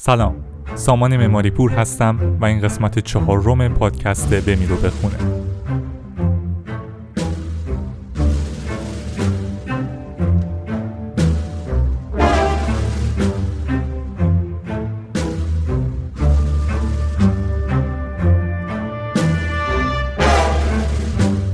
سلام. 0.00 0.34
سامان 0.74 1.16
معماری 1.16 1.50
پور 1.50 1.70
هستم 1.70 2.38
و 2.40 2.44
این 2.44 2.60
قسمت 2.60 2.98
چهارم 2.98 3.68
پادکست 3.68 4.34
بمیرو 4.34 4.76
بخونه. 4.76 5.16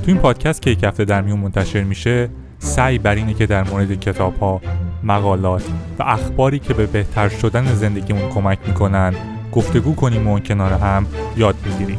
تو 0.02 0.06
این 0.06 0.18
پادکست 0.18 0.62
که 0.62 0.70
یک 0.70 0.84
هفته 0.84 1.04
در 1.04 1.22
میون 1.22 1.38
منتشر 1.38 1.82
میشه 1.82 2.30
سعی 2.58 2.98
بر 2.98 3.14
اینه 3.14 3.34
که 3.34 3.46
در 3.46 3.70
مورد 3.70 4.00
کتاب 4.00 4.38
ها 4.38 4.60
مقالات 5.04 5.64
و 5.98 6.02
اخباری 6.02 6.58
که 6.58 6.74
به 6.74 6.86
بهتر 6.86 7.28
شدن 7.28 7.74
زندگیمون 7.74 8.28
کمک 8.30 8.58
می‌کنن. 8.66 9.14
گفتگو 9.52 9.94
کنیم 9.94 10.28
و 10.28 10.38
کنار 10.38 10.72
هم 10.72 11.06
یاد 11.36 11.54
بگیریم. 11.64 11.98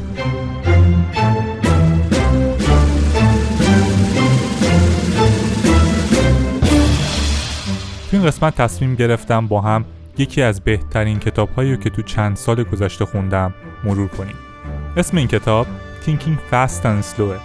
تو 8.11 8.17
این 8.17 8.25
قسمت 8.25 8.55
تصمیم 8.55 8.95
گرفتم 8.95 9.47
با 9.47 9.61
هم 9.61 9.85
یکی 10.17 10.41
از 10.41 10.61
بهترین 10.61 11.19
کتاب 11.19 11.49
هایی 11.49 11.77
که 11.77 11.89
تو 11.89 12.02
چند 12.02 12.35
سال 12.35 12.63
گذشته 12.63 13.05
خوندم 13.05 13.53
مرور 13.83 14.08
کنیم. 14.08 14.35
اسم 14.97 15.17
این 15.17 15.27
کتاب 15.27 15.67
Thinking 16.05 16.52
Fast 16.52 16.81
and 16.81 17.03
Slow 17.16 17.39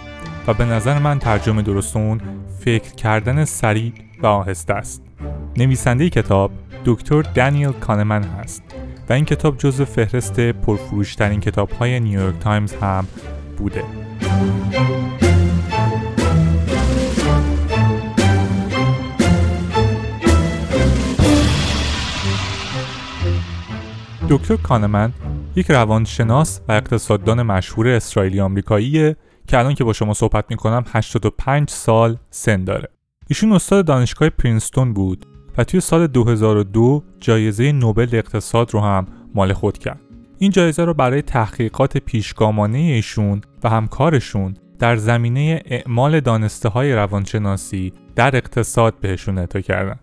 و 0.47 0.53
به 0.53 0.65
نظر 0.65 0.99
من 0.99 1.19
ترجمه 1.19 1.61
درست 1.61 1.95
اون 1.95 2.21
فکر 2.59 2.95
کردن 2.95 3.45
سریع 3.45 3.93
و 4.23 4.27
آهسته 4.27 4.73
است. 4.73 5.10
نویسنده 5.57 6.09
کتاب 6.09 6.51
دکتر 6.85 7.21
دانیل 7.21 7.71
کانمن 7.71 8.23
هست 8.23 8.63
و 9.09 9.13
این 9.13 9.25
کتاب 9.25 9.57
جزو 9.57 9.85
فهرست 9.85 10.39
پرفروشترین 10.39 11.39
کتاب 11.39 11.71
های 11.71 11.99
نیویورک 11.99 12.39
تایمز 12.39 12.73
هم 12.73 13.07
بوده. 13.57 13.83
دکتر 24.29 24.55
کانمن 24.55 25.13
یک 25.55 25.71
روانشناس 25.71 26.61
و 26.67 26.71
اقتصاددان 26.71 27.41
مشهور 27.41 27.87
اسرائیلی 27.87 28.39
آمریکاییه 28.39 29.15
که 29.47 29.59
الان 29.59 29.75
که 29.75 29.83
با 29.83 29.93
شما 29.93 30.13
صحبت 30.13 30.45
می‌کنم 30.49 30.83
85 30.93 31.69
سال 31.69 32.17
سن 32.29 32.63
داره. 32.63 32.89
ایشون 33.27 33.51
استاد 33.51 33.85
دانشگاه 33.85 34.29
پرینستون 34.29 34.93
بود. 34.93 35.25
و 35.57 35.63
توی 35.63 35.79
سال 35.79 36.07
2002 36.07 37.03
جایزه 37.19 37.71
نوبل 37.71 38.09
اقتصاد 38.13 38.73
رو 38.73 38.79
هم 38.79 39.05
مال 39.35 39.53
خود 39.53 39.77
کرد. 39.77 39.99
این 40.37 40.51
جایزه 40.51 40.85
رو 40.85 40.93
برای 40.93 41.21
تحقیقات 41.21 41.97
پیشگامانه 41.97 42.77
ایشون 42.77 43.41
و 43.63 43.69
همکارشون 43.69 44.53
در 44.79 44.95
زمینه 44.95 45.61
اعمال 45.65 46.19
دانسته 46.19 46.69
های 46.69 46.93
روانشناسی 46.93 47.93
در 48.15 48.35
اقتصاد 48.35 48.93
بهشون 49.01 49.37
اعطا 49.37 49.61
کردن. 49.61 49.99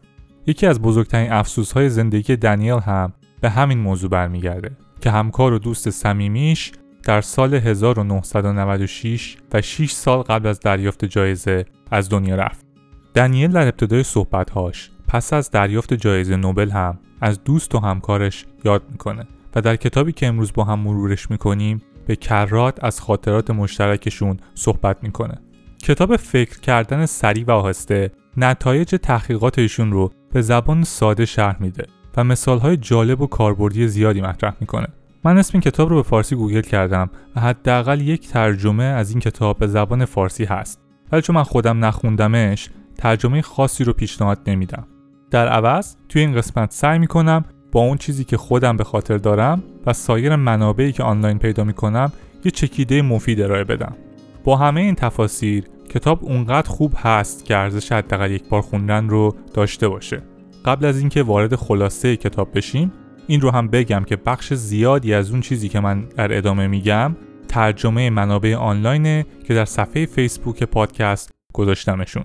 یکی 0.46 0.66
از 0.66 0.82
بزرگترین 0.82 1.32
افسوس 1.32 1.72
های 1.72 1.88
زندگی 1.88 2.36
دنیل 2.36 2.78
هم 2.78 3.12
به 3.40 3.50
همین 3.50 3.78
موضوع 3.78 4.10
برمیگرده 4.10 4.70
که 5.00 5.10
همکار 5.10 5.52
و 5.52 5.58
دوست 5.58 5.90
صمیمیش 5.90 6.72
در 7.04 7.20
سال 7.20 7.54
1996 7.54 9.36
و 9.52 9.60
6 9.62 9.90
سال 9.90 10.22
قبل 10.22 10.46
از 10.46 10.60
دریافت 10.60 11.04
جایزه 11.04 11.64
از 11.90 12.08
دنیا 12.08 12.34
رفت. 12.36 12.66
دنیل 13.14 13.50
در 13.50 13.62
ابتدای 13.62 14.02
صحبتهاش 14.02 14.90
پس 15.08 15.32
از 15.32 15.50
دریافت 15.50 15.94
جایزه 15.94 16.36
نوبل 16.36 16.70
هم 16.70 16.98
از 17.20 17.44
دوست 17.44 17.74
و 17.74 17.78
همکارش 17.78 18.46
یاد 18.64 18.82
می‌کنه 18.90 19.26
و 19.54 19.60
در 19.60 19.76
کتابی 19.76 20.12
که 20.12 20.26
امروز 20.26 20.52
با 20.52 20.64
هم 20.64 20.78
مرورش 20.78 21.30
می‌کنیم 21.30 21.82
به 22.06 22.16
کرات 22.16 22.84
از 22.84 23.00
خاطرات 23.00 23.50
مشترکشون 23.50 24.36
صحبت 24.54 25.02
می‌کنه. 25.02 25.38
کتاب 25.82 26.16
فکر 26.16 26.60
کردن 26.60 27.06
سریع 27.06 27.44
و 27.44 27.50
آهسته 27.50 28.10
نتایج 28.36 28.96
تحقیقات 29.02 29.58
ایشون 29.58 29.92
رو 29.92 30.10
به 30.32 30.42
زبان 30.42 30.84
ساده 30.84 31.24
شرح 31.24 31.56
میده 31.60 31.86
و 32.16 32.24
مثالهای 32.24 32.76
جالب 32.76 33.20
و 33.20 33.26
کاربردی 33.26 33.88
زیادی 33.88 34.20
مطرح 34.20 34.54
می‌کنه. 34.60 34.88
من 35.24 35.38
اسم 35.38 35.50
این 35.54 35.60
کتاب 35.60 35.88
رو 35.88 35.96
به 35.96 36.02
فارسی 36.02 36.36
گوگل 36.36 36.60
کردم 36.60 37.10
و 37.36 37.40
حداقل 37.40 38.00
یک 38.00 38.28
ترجمه 38.28 38.84
از 38.84 39.10
این 39.10 39.20
کتاب 39.20 39.58
به 39.58 39.66
زبان 39.66 40.04
فارسی 40.04 40.44
هست. 40.44 40.80
ولی 41.12 41.22
چون 41.22 41.36
من 41.36 41.42
خودم 41.42 41.84
نخوندمش 41.84 42.70
ترجمه 42.98 43.42
خاصی 43.42 43.84
رو 43.84 43.92
پیشنهاد 43.92 44.38
نمیدم. 44.46 44.86
در 45.30 45.48
عوض 45.48 45.96
توی 46.08 46.20
این 46.20 46.34
قسمت 46.34 46.72
سعی 46.72 46.98
می‌کنم 46.98 47.44
با 47.72 47.80
اون 47.80 47.96
چیزی 47.96 48.24
که 48.24 48.36
خودم 48.36 48.76
به 48.76 48.84
خاطر 48.84 49.16
دارم 49.16 49.62
و 49.86 49.92
سایر 49.92 50.36
منابعی 50.36 50.92
که 50.92 51.02
آنلاین 51.02 51.38
پیدا 51.38 51.64
می‌کنم 51.64 52.12
یه 52.44 52.50
چکیده 52.50 53.02
مفید 53.02 53.40
ارائه 53.40 53.64
بدم. 53.64 53.96
با 54.44 54.56
همه 54.56 54.80
این 54.80 54.94
تفاسیر 54.94 55.64
کتاب 55.88 56.24
اونقدر 56.24 56.68
خوب 56.68 56.92
هست 56.96 57.44
که 57.44 57.56
ارزش 57.56 57.92
حداقل 57.92 58.30
یک 58.30 58.48
بار 58.48 58.62
خوندن 58.62 59.08
رو 59.08 59.34
داشته 59.54 59.88
باشه. 59.88 60.22
قبل 60.64 60.86
از 60.86 60.98
اینکه 60.98 61.22
وارد 61.22 61.56
خلاصه 61.56 62.16
کتاب 62.16 62.48
بشیم 62.54 62.92
این 63.26 63.40
رو 63.40 63.50
هم 63.50 63.68
بگم 63.68 64.04
که 64.06 64.16
بخش 64.16 64.54
زیادی 64.54 65.14
از 65.14 65.30
اون 65.30 65.40
چیزی 65.40 65.68
که 65.68 65.80
من 65.80 66.00
در 66.00 66.36
ادامه 66.36 66.66
میگم 66.66 67.16
ترجمه 67.48 68.10
منابع 68.10 68.54
آنلاینه 68.54 69.26
که 69.44 69.54
در 69.54 69.64
صفحه 69.64 70.06
فیسبوک 70.06 70.62
پادکست 70.62 71.30
گذاشتمشون. 71.52 72.24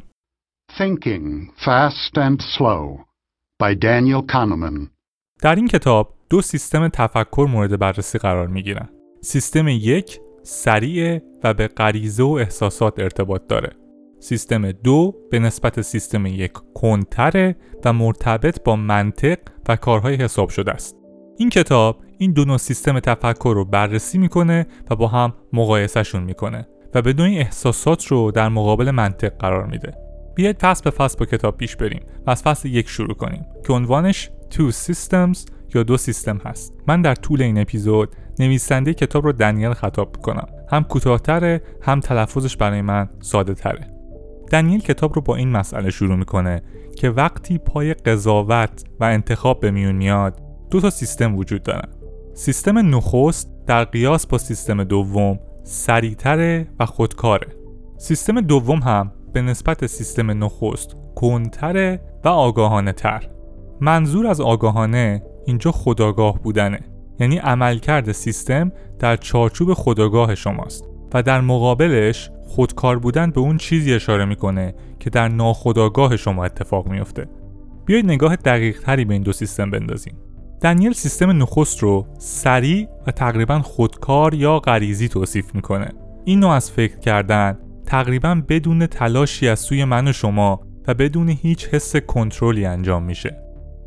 Thinking 0.77 1.51
Fast 1.65 2.17
and 2.17 2.39
Slow 2.41 3.05
by 3.61 3.75
Daniel 3.75 4.23
Kahneman 4.33 4.87
در 5.41 5.55
این 5.55 5.67
کتاب 5.67 6.13
دو 6.29 6.41
سیستم 6.41 6.87
تفکر 6.87 7.47
مورد 7.49 7.79
بررسی 7.79 8.17
قرار 8.17 8.47
می 8.47 8.63
گیرن. 8.63 8.89
سیستم 9.21 9.67
یک 9.67 10.19
سریع 10.43 11.21
و 11.43 11.53
به 11.53 11.67
غریزه 11.67 12.23
و 12.23 12.27
احساسات 12.27 12.99
ارتباط 12.99 13.41
داره. 13.47 13.71
سیستم 14.19 14.71
دو 14.71 15.15
به 15.31 15.39
نسبت 15.39 15.81
سیستم 15.81 16.25
یک 16.25 16.51
کنتره 16.75 17.55
و 17.85 17.93
مرتبط 17.93 18.63
با 18.63 18.75
منطق 18.75 19.37
و 19.69 19.75
کارهای 19.75 20.15
حساب 20.15 20.49
شده 20.49 20.71
است. 20.71 20.95
این 21.37 21.49
کتاب 21.49 22.03
این 22.17 22.33
دو 22.33 22.45
نوع 22.45 22.57
سیستم 22.57 22.99
تفکر 22.99 23.53
رو 23.55 23.65
بررسی 23.65 24.17
می‌کنه 24.17 24.67
و 24.89 24.95
با 24.95 25.07
هم 25.07 25.33
مقایسهشون 25.53 26.23
می‌کنه 26.23 26.67
و 26.93 27.01
بدون 27.01 27.27
احساسات 27.27 28.05
رو 28.05 28.31
در 28.31 28.49
مقابل 28.49 28.91
منطق 28.91 29.37
قرار 29.37 29.65
میده. 29.65 29.93
بیاید 30.35 30.59
فصل 30.59 30.83
به 30.83 30.89
فصل 30.89 31.19
با 31.19 31.25
کتاب 31.25 31.57
پیش 31.57 31.75
بریم 31.75 32.01
و 32.27 32.31
از 32.31 32.43
فصل 32.43 32.69
یک 32.69 32.89
شروع 32.89 33.13
کنیم 33.13 33.45
که 33.67 33.73
عنوانش 33.73 34.29
Two 34.51 34.71
Systems 34.71 35.39
یا 35.75 35.83
دو 35.83 35.97
سیستم 35.97 36.37
هست. 36.37 36.73
من 36.87 37.01
در 37.01 37.15
طول 37.15 37.41
این 37.41 37.57
اپیزود 37.57 38.15
نویسنده 38.39 38.93
کتاب 38.93 39.25
رو 39.25 39.31
دنیل 39.31 39.73
خطاب 39.73 40.15
می‌کنم 40.17 40.47
هم 40.71 40.83
کوتاهتره 40.83 41.61
هم 41.81 41.99
تلفظش 41.99 42.57
برای 42.57 42.81
من 42.81 43.09
ساده 43.19 43.53
تره 43.53 43.93
دنیل 44.51 44.81
کتاب 44.81 45.13
رو 45.15 45.21
با 45.21 45.35
این 45.35 45.49
مسئله 45.49 45.89
شروع 45.89 46.15
می‌کنه 46.15 46.61
که 46.95 47.09
وقتی 47.09 47.57
پای 47.57 47.93
قضاوت 47.93 48.83
و 48.99 49.03
انتخاب 49.03 49.59
به 49.59 49.71
میون 49.71 49.95
میاد 49.95 50.41
دو 50.71 50.81
تا 50.81 50.89
سیستم 50.89 51.35
وجود 51.35 51.63
دارن. 51.63 51.89
سیستم 52.33 52.95
نخست 52.95 53.49
در 53.67 53.83
قیاس 53.83 54.27
با 54.27 54.37
سیستم 54.37 54.83
دوم 54.83 55.39
سریعتره 55.63 56.67
و 56.79 56.85
خودکاره. 56.85 57.47
سیستم 57.97 58.41
دوم 58.41 58.79
هم 58.79 59.11
به 59.33 59.41
نسبت 59.41 59.85
سیستم 59.85 60.43
نخست 60.43 60.95
کنتره 61.15 62.01
و 62.23 62.27
آگاهانه 62.27 62.91
تر 62.91 63.29
منظور 63.81 64.27
از 64.27 64.41
آگاهانه 64.41 65.23
اینجا 65.45 65.71
خداگاه 65.71 66.39
بودنه. 66.39 66.79
یعنی 67.19 67.37
عملکرد 67.37 68.11
سیستم 68.11 68.71
در 68.99 69.15
چارچوب 69.15 69.73
خداگاه 69.73 70.35
شماست 70.35 70.87
و 71.13 71.23
در 71.23 71.41
مقابلش 71.41 72.29
خودکار 72.47 72.99
بودن 72.99 73.31
به 73.31 73.41
اون 73.41 73.57
چیزی 73.57 73.93
اشاره 73.93 74.25
می‌کنه 74.25 74.75
که 74.99 75.09
در 75.09 75.27
ناخداگاه 75.27 76.17
شما 76.17 76.45
اتفاق 76.45 76.87
میفته 76.87 77.27
بیایید 77.85 78.05
نگاه 78.05 78.35
دقیق 78.35 78.79
تری 78.79 79.05
به 79.05 79.13
این 79.13 79.23
دو 79.23 79.31
سیستم 79.31 79.71
بندازیم. 79.71 80.17
دنیل 80.61 80.93
سیستم 80.93 81.41
نخست 81.41 81.79
رو 81.79 82.07
سریع 82.17 82.87
و 83.07 83.11
تقریبا 83.11 83.59
خودکار 83.59 84.33
یا 84.33 84.59
غریزی 84.59 85.07
توصیف 85.07 85.55
می‌کنه. 85.55 85.89
این 86.25 86.39
نوع 86.39 86.51
از 86.51 86.71
فکر 86.71 86.99
کردن 86.99 87.57
تقریبا 87.85 88.41
بدون 88.49 88.85
تلاشی 88.85 89.47
از 89.47 89.59
سوی 89.59 89.85
من 89.85 90.07
و 90.07 90.11
شما 90.11 90.61
و 90.87 90.93
بدون 90.93 91.29
هیچ 91.29 91.67
حس 91.67 91.95
کنترلی 91.95 92.65
انجام 92.65 93.03
میشه. 93.03 93.39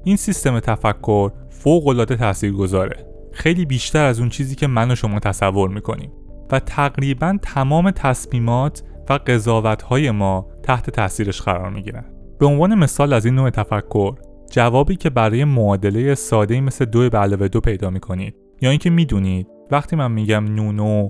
این 0.04 0.16
سیستم 0.16 0.60
تفکر 0.60 1.30
فوق 1.50 1.86
العاده 1.86 2.16
تاثیرگذاره. 2.16 3.06
خیلی 3.32 3.64
بیشتر 3.64 4.04
از 4.04 4.20
اون 4.20 4.28
چیزی 4.28 4.54
که 4.54 4.66
من 4.66 4.90
و 4.90 4.94
شما 4.94 5.18
تصور 5.18 5.68
می‌کنیم 5.70 6.12
و 6.52 6.60
تقریبا 6.60 7.38
تمام 7.42 7.90
تصمیمات 7.90 8.82
و 9.08 9.12
قضاوت 9.26 9.82
های 9.82 10.10
ما 10.10 10.46
تحت 10.62 10.90
تاثیرش 10.90 11.42
قرار 11.42 11.70
می‌گیرن. 11.70 12.04
به 12.38 12.46
عنوان 12.46 12.74
مثال 12.74 13.12
از 13.12 13.26
این 13.26 13.34
نوع 13.34 13.50
تفکر 13.50 14.14
جوابی 14.50 14.96
که 14.96 15.10
برای 15.10 15.44
معادله 15.44 16.14
ساده 16.14 16.60
مثل 16.60 16.84
دو 16.84 17.10
به 17.10 17.18
علاوه 17.18 17.48
دو 17.48 17.60
پیدا 17.60 17.90
می‌کنید. 17.90 18.34
یا 18.60 18.70
اینکه 18.70 18.90
می‌دونید 18.90 19.46
وقتی 19.70 19.96
من 19.96 20.12
میگم 20.12 20.44
نونو 20.44 21.08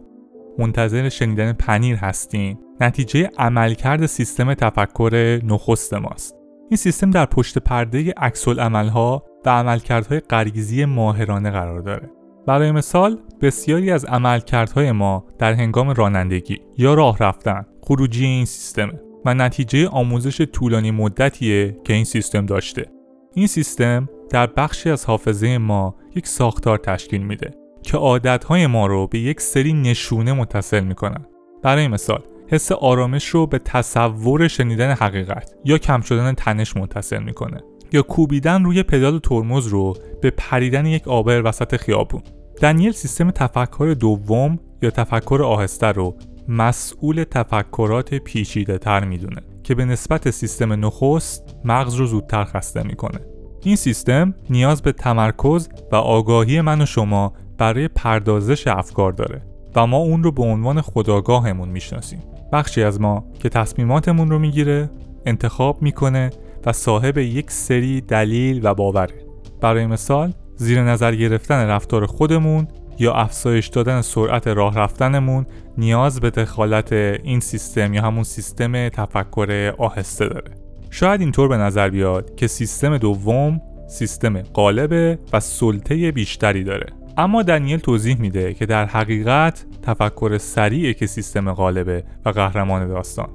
منتظر 0.59 1.09
شنیدن 1.09 1.53
پنیر 1.53 1.97
هستین. 1.97 2.59
نتیجه 2.81 3.31
عملکرد 3.39 4.07
سیستم 4.07 4.55
تفکر 4.55 5.41
نخست 5.45 5.95
ماست. 5.95 6.37
این 6.71 6.77
سیستم 6.77 7.11
در 7.11 7.27
پشت 7.27 7.59
پرده 7.59 8.15
عکس 8.17 8.49
ها 8.49 9.25
و 9.45 9.51
عملکردهای 9.51 10.21
غریزی 10.21 10.85
ماهرانه 10.85 11.51
قرار 11.51 11.81
داره. 11.81 12.11
برای 12.47 12.73
مثال 12.73 13.19
بسیاری 13.41 13.91
از 13.91 14.05
عملکردهای 14.05 14.93
ما 14.93 15.25
در 15.39 15.53
هنگام 15.53 15.91
رانندگی 15.91 16.61
یا 16.79 16.95
راه 16.95 17.19
رفتن 17.21 17.67
خروجی 17.83 18.27
این 18.27 18.45
سیستمه 18.45 19.01
و 19.25 19.35
نتیجه 19.35 19.89
آموزش 19.89 20.41
طولانی 20.41 20.91
مدتیه 20.91 21.77
که 21.85 21.93
این 21.93 22.05
سیستم 22.05 22.47
داشته. 22.47 22.87
این 23.35 23.47
سیستم 23.47 24.09
در 24.31 24.47
بخشی 24.47 24.91
از 24.91 25.05
حافظه 25.05 25.59
ما 25.59 25.97
یک 26.15 26.27
ساختار 26.27 26.79
تشکیل 26.79 27.23
میده. 27.23 27.51
که 27.87 27.97
عادتهای 27.97 28.67
ما 28.67 28.87
رو 28.87 29.07
به 29.07 29.19
یک 29.19 29.41
سری 29.41 29.73
نشونه 29.73 30.33
متصل 30.33 30.85
می‌کنن. 30.85 31.27
برای 31.63 31.89
مثال 31.89 32.23
حس 32.49 32.73
آرامش 32.73 33.27
رو 33.27 33.47
به 33.47 33.59
تصور 33.59 34.49
شنیدن 34.49 34.93
حقیقت 34.93 35.55
یا 35.65 35.79
کم 35.79 36.01
شدن 36.01 36.33
تنش 36.33 36.77
متصل 36.77 37.23
می‌کنه 37.23 37.61
یا 37.93 38.03
کوبیدن 38.03 38.65
روی 38.65 38.83
پدال 38.83 39.19
ترمز 39.19 39.67
رو 39.67 39.95
به 40.23 40.31
پریدن 40.31 40.87
یک 40.87 41.09
آبر 41.09 41.43
وسط 41.45 41.77
خیابون. 41.77 42.23
دنیل 42.63 42.93
سیستم 42.93 43.31
تفکر 43.31 43.97
دوم 44.01 44.59
یا 44.83 44.91
تفکر 44.91 45.43
آهسته 45.45 45.87
رو 45.87 46.17
مسئول 46.49 47.25
تفکرات 47.25 48.15
پیچیده 48.15 48.79
تر 48.79 49.05
می‌دونه 49.05 49.43
که 49.63 49.75
به 49.75 49.85
نسبت 49.85 50.31
سیستم 50.31 50.87
نخست 50.87 51.57
مغز 51.65 51.95
رو 51.95 52.07
زودتر 52.07 52.45
خسته 52.45 52.83
می‌کنه. 52.83 53.21
این 53.63 53.77
سیستم 53.77 54.35
نیاز 54.51 54.83
به 54.83 54.93
تمرکز 54.93 55.69
و 55.93 55.97
آگاهی 55.97 56.61
من 56.61 56.83
و 56.83 56.87
شما 56.87 57.33
برای 57.59 57.89
پردازش 57.89 58.67
افکار 58.67 59.13
داره 59.13 59.43
و 59.75 59.87
ما 59.87 59.97
اون 59.97 60.23
رو 60.23 60.33
به 60.33 60.43
عنوان 60.43 60.81
خداگاهمون 60.81 61.69
می‌شناسیم. 61.69 62.23
بخشی 62.53 62.83
از 62.83 63.01
ما 63.01 63.25
که 63.39 63.49
تصمیماتمون 63.49 64.31
رو 64.31 64.39
می‌گیره 64.39 64.91
انتخاب 65.27 65.83
می‌کنه 65.83 66.31
و 66.67 66.73
صاحب 66.73 67.19
یک 67.19 67.51
سری 67.51 68.01
دلیل 68.01 68.61
و 68.63 68.75
باوره. 68.75 69.15
برای 69.61 69.87
مثال 69.87 70.33
زیر 70.57 70.83
نظر 70.83 71.15
گرفتن 71.15 71.67
رفتار 71.67 72.07
خودمون 72.07 72.69
یا 72.99 73.13
افزایش 73.15 73.67
دادن 73.67 74.01
سرعت 74.01 74.49
راه 74.49 74.79
رفتنمون 74.79 75.47
نیاز 75.79 76.21
به 76.21 76.31
دخالت 76.31 76.93
این 76.93 77.41
سیستم 77.41 77.95
یا 77.95 78.03
همون 78.03 78.23
سیستم 78.25 78.89
تفکر 78.89 79.75
آهسته 79.79 80.29
داره. 80.29 80.51
شاید 80.91 81.21
اینطور 81.21 81.49
به 81.49 81.57
نظر 81.57 81.91
بیاد 81.91 82.35
که 82.35 82.47
سیستم 82.47 82.99
دوم 82.99 83.61
سیستم 83.89 84.43
قالبه 84.43 85.19
و 85.33 85.41
سلطه 85.41 86.13
بیشتری 86.13 86.65
داره. 86.65 86.87
اما 87.19 87.43
دنیل 87.43 87.79
توضیح 87.79 88.21
میده 88.21 88.55
که 88.55 88.67
در 88.67 88.87
حقیقت 88.87 89.67
تفکر 89.83 90.39
سریعه 90.39 90.95
که 90.95 91.07
سیستم 91.07 91.53
غالبه 91.53 92.05
و 92.25 92.29
قهرمان 92.31 92.89
داستان. 92.89 93.29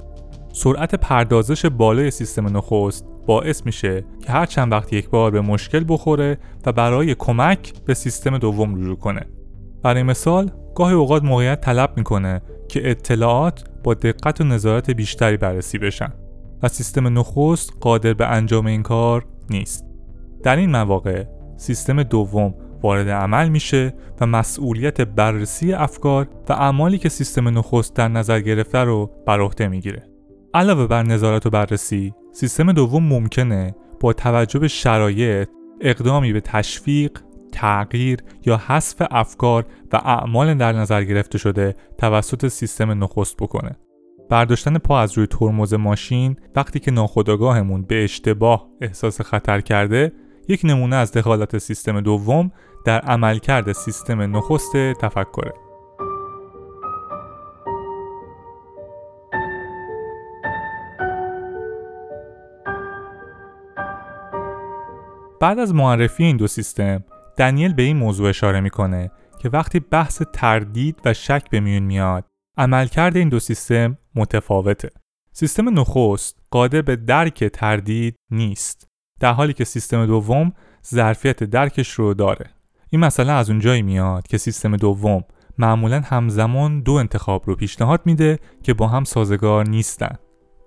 سرعت 0.53 0.95
پردازش 0.95 1.65
بالای 1.65 2.11
سیستم 2.11 2.57
نخست 2.57 3.05
باعث 3.27 3.65
میشه 3.65 4.03
که 4.21 4.31
هر 4.31 4.45
چند 4.45 4.71
وقت 4.71 4.93
یک 4.93 5.09
بار 5.09 5.31
به 5.31 5.41
مشکل 5.41 5.85
بخوره 5.87 6.37
و 6.65 6.71
برای 6.71 7.15
کمک 7.15 7.73
به 7.85 7.93
سیستم 7.93 8.37
دوم 8.37 8.75
رجوع 8.75 8.95
کنه. 8.95 9.25
برای 9.83 10.03
مثال 10.03 10.51
گاهی 10.75 10.95
اوقات 10.95 11.23
موقعیت 11.23 11.61
طلب 11.61 11.93
می‌کنه 11.97 12.41
که 12.69 12.91
اطلاعات 12.91 13.63
با 13.83 13.93
دقت 13.93 14.41
و 14.41 14.43
نظارت 14.43 14.91
بیشتری 14.91 15.37
بررسی 15.37 15.77
بشن 15.77 16.13
و 16.63 16.67
سیستم 16.67 17.19
نخست 17.19 17.73
قادر 17.79 18.13
به 18.13 18.27
انجام 18.27 18.65
این 18.65 18.83
کار 18.83 19.25
نیست. 19.49 19.85
در 20.43 20.55
این 20.55 20.71
مواقع 20.71 21.25
سیستم 21.57 22.03
دوم 22.03 22.53
وارد 22.83 23.09
عمل 23.09 23.49
میشه 23.49 23.93
و 24.21 24.25
مسئولیت 24.25 25.01
بررسی 25.01 25.73
افکار 25.73 26.27
و 26.49 26.53
اعمالی 26.53 26.97
که 26.97 27.09
سیستم 27.09 27.57
نخست 27.57 27.95
در 27.95 28.07
نظر 28.07 28.39
گرفته 28.39 28.77
رو 28.77 29.11
بر 29.27 29.39
عهده 29.39 29.67
می‌گیره. 29.67 30.07
علاوه 30.53 30.87
بر 30.87 31.03
نظارت 31.03 31.45
و 31.45 31.49
بررسی 31.49 32.13
سیستم 32.31 32.71
دوم 32.71 33.03
ممکنه 33.03 33.75
با 33.99 34.13
توجه 34.13 34.59
به 34.59 34.67
شرایط 34.67 35.49
اقدامی 35.81 36.33
به 36.33 36.41
تشویق 36.41 37.19
تغییر 37.51 38.19
یا 38.45 38.57
حذف 38.57 39.01
افکار 39.11 39.65
و 39.93 39.95
اعمال 39.95 40.53
در 40.53 40.73
نظر 40.73 41.03
گرفته 41.03 41.37
شده 41.37 41.75
توسط 41.97 42.47
سیستم 42.47 43.03
نخست 43.03 43.37
بکنه. 43.37 43.75
برداشتن 44.29 44.77
پا 44.77 44.99
از 44.99 45.17
روی 45.17 45.27
ترمز 45.27 45.73
ماشین 45.73 46.35
وقتی 46.55 46.79
که 46.79 46.91
ناخودآگاهمون 46.91 47.81
به 47.81 48.03
اشتباه 48.03 48.67
احساس 48.81 49.21
خطر 49.21 49.61
کرده 49.61 50.11
یک 50.51 50.61
نمونه 50.63 50.95
از 50.95 51.11
دخالت 51.11 51.57
سیستم 51.57 52.01
دوم 52.01 52.51
در 52.85 52.99
عملکرد 52.99 53.71
سیستم 53.71 54.37
نخست 54.37 54.77
تفکره. 55.01 55.53
بعد 65.39 65.59
از 65.59 65.73
معرفی 65.73 66.23
این 66.23 66.37
دو 66.37 66.47
سیستم 66.47 67.03
دنیل 67.37 67.73
به 67.73 67.83
این 67.83 67.97
موضوع 67.97 68.29
اشاره 68.29 68.59
می‌کنه 68.59 69.11
که 69.39 69.49
وقتی 69.49 69.79
بحث 69.79 70.21
تردید 70.33 70.99
و 71.05 71.13
شک 71.13 71.49
به 71.49 71.59
میون 71.59 71.83
میاد 71.83 72.25
عملکرد 72.57 73.17
این 73.17 73.29
دو 73.29 73.39
سیستم 73.39 73.97
متفاوته. 74.15 74.89
سیستم 75.33 75.79
نخست 75.79 76.39
قادر 76.49 76.81
به 76.81 76.95
درک 76.95 77.43
تردید 77.43 78.15
نیست. 78.31 78.90
در 79.21 79.33
حالی 79.33 79.53
که 79.53 79.63
سیستم 79.63 80.05
دوم 80.05 80.53
ظرفیت 80.87 81.43
درکش 81.43 81.91
رو 81.91 82.13
داره. 82.13 82.45
این 82.89 83.01
مسئله 83.01 83.31
از 83.31 83.49
اونجایی 83.49 83.81
میاد 83.81 84.27
که 84.27 84.37
سیستم 84.37 84.75
دوم 84.75 85.23
معمولا 85.57 86.01
همزمان 86.05 86.81
دو 86.81 86.93
انتخاب 86.93 87.43
رو 87.45 87.55
پیشنهاد 87.55 88.01
میده 88.05 88.39
که 88.63 88.73
با 88.73 88.87
هم 88.87 89.03
سازگار 89.03 89.69
نیستن. 89.69 90.15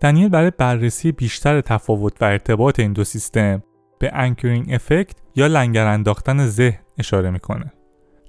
دنیل 0.01 0.29
برای 0.29 0.53
بررسی 0.59 1.13
بیشتر 1.13 1.61
تفاوت 1.61 2.23
و 2.23 2.25
ارتباط 2.25 2.81
این 2.81 2.93
دو 2.93 3.05
سیستم 3.05 3.63
به 3.99 4.11
anchoring 4.15 4.73
effect 4.73 5.17
یا 5.37 5.47
لنگر 5.47 5.87
انداختن 5.87 6.47
ذهن 6.47 6.81
اشاره 6.99 7.31
می‌کنه. 7.31 7.73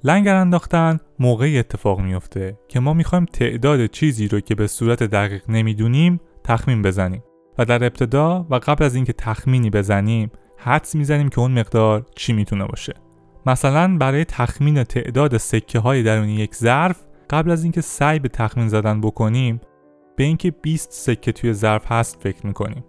لنگر 0.04 0.36
انداختن 0.36 1.00
موقعی 1.20 1.60
اتفاق 1.60 2.00
میفته 2.00 2.58
که 2.68 2.80
ما 2.80 2.94
می‌خوایم 2.94 3.26
تعداد 3.26 3.86
چیزی 3.86 4.28
رو 4.28 4.40
که 4.40 4.56
به 4.56 4.68
صورت 4.68 5.04
دقیق 5.04 5.50
نمی‌دونیم 5.50 6.20
تخمین 6.44 6.82
بزنیم. 6.82 7.24
و 7.58 7.66
در 7.66 7.84
ابتدا 7.84 8.46
و 8.50 8.56
قبل 8.56 8.86
از 8.86 8.96
اینکه 8.96 9.14
تخمینی 9.14 9.70
بزنیم 9.70 10.32
حدس 10.58 10.96
می‌زنیم 10.96 11.30
که 11.30 11.40
اون 11.40 11.60
مقدار 11.60 12.06
چی 12.16 12.34
می‌تونه 12.34 12.66
باشه. 12.66 12.94
مثلا 13.46 13.98
برای 13.98 14.26
تخمین 14.26 14.84
تعداد 14.84 15.38
سکه 15.38 15.80
های 15.80 16.04
درون 16.04 16.30
یک 16.30 16.56
ظرف 16.56 17.02
قبل 17.30 17.52
از 17.52 17.64
اینکه 17.64 17.82
سعی 17.82 18.20
به 18.20 18.30
تخمین 18.30 18.68
زدن 18.68 19.02
بکنیم 19.02 19.62
به 20.16 20.24
اینکه 20.24 20.52
20 20.52 20.92
سکه 20.92 21.32
توی 21.32 21.54
ظرف 21.54 21.92
هست 21.92 22.22
فکر 22.22 22.48
می‌کنیم. 22.48 22.84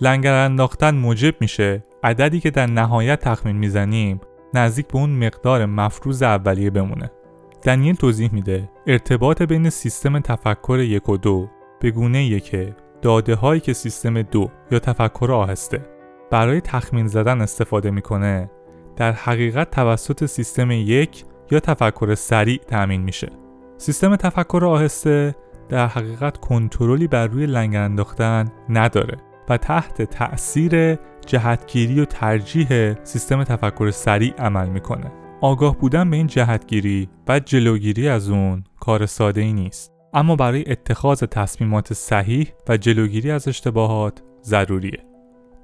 لنگر 0.00 0.34
انداختن 0.34 0.94
موجب 0.94 1.34
میشه. 1.40 1.84
عددی 2.04 2.40
که 2.40 2.50
در 2.50 2.66
نهایت 2.66 3.20
تخمین 3.20 3.56
می‌زنیم 3.56 4.20
نزدیک 4.54 4.86
به 4.86 4.98
اون 4.98 5.10
مقدار 5.26 5.66
مفروض 5.66 6.22
اولیه 6.22 6.70
بمونه. 6.70 7.10
دنیل 7.62 7.94
توضیح 7.94 8.30
میده. 8.32 8.70
ارتباط 8.86 9.42
بین 9.42 9.70
سیستم 9.70 10.20
تفکر 10.20 10.78
یک 10.78 11.08
و 11.08 11.16
دو 11.16 11.48
به 11.80 11.90
گونه 11.90 12.40
که 12.40 12.74
داده 13.02 13.34
هایی 13.34 13.60
که 13.60 13.72
سیستم 13.72 14.22
دو 14.22 14.50
یا 14.70 14.78
تفکر 14.78 15.32
آهسته 15.32 15.86
برای 16.30 16.60
تخمین 16.60 17.06
زدن 17.06 17.40
استفاده 17.40 17.90
می‌کنه 17.90 18.50
در 18.96 19.12
حقیقت 19.12 19.70
توسط 19.70 20.24
سیستم 20.24 20.70
یک 20.70 21.24
یا 21.50 21.60
تفکر 21.60 22.14
سریع 22.14 22.60
تأمین 22.66 23.02
میشه. 23.02 23.28
سیستم 23.78 24.16
تفکر 24.16 24.64
آهسته 24.64 25.34
در 25.68 25.86
حقیقت 25.86 26.38
کنترلی 26.38 27.06
بر 27.06 27.26
روی 27.26 27.46
لنگر 27.46 27.82
انداختن 27.82 28.52
نداره 28.68 29.16
و 29.48 29.56
تحت 29.56 30.02
تأثیر 30.02 30.98
جهتگیری 31.26 32.00
و 32.00 32.04
ترجیح 32.04 32.94
سیستم 33.04 33.44
تفکر 33.44 33.90
سریع 33.90 34.34
عمل 34.38 34.68
می‌کنه. 34.68 35.12
آگاه 35.40 35.76
بودن 35.76 36.10
به 36.10 36.16
این 36.16 36.26
جهتگیری 36.26 37.08
و 37.28 37.40
جلوگیری 37.40 38.08
از 38.08 38.30
اون 38.30 38.64
کار 38.80 39.06
ساده 39.06 39.40
ای 39.40 39.52
نیست. 39.52 39.99
اما 40.14 40.36
برای 40.36 40.70
اتخاذ 40.72 41.24
تصمیمات 41.30 41.92
صحیح 41.92 42.52
و 42.68 42.76
جلوگیری 42.76 43.30
از 43.30 43.48
اشتباهات 43.48 44.22
ضروریه 44.42 45.04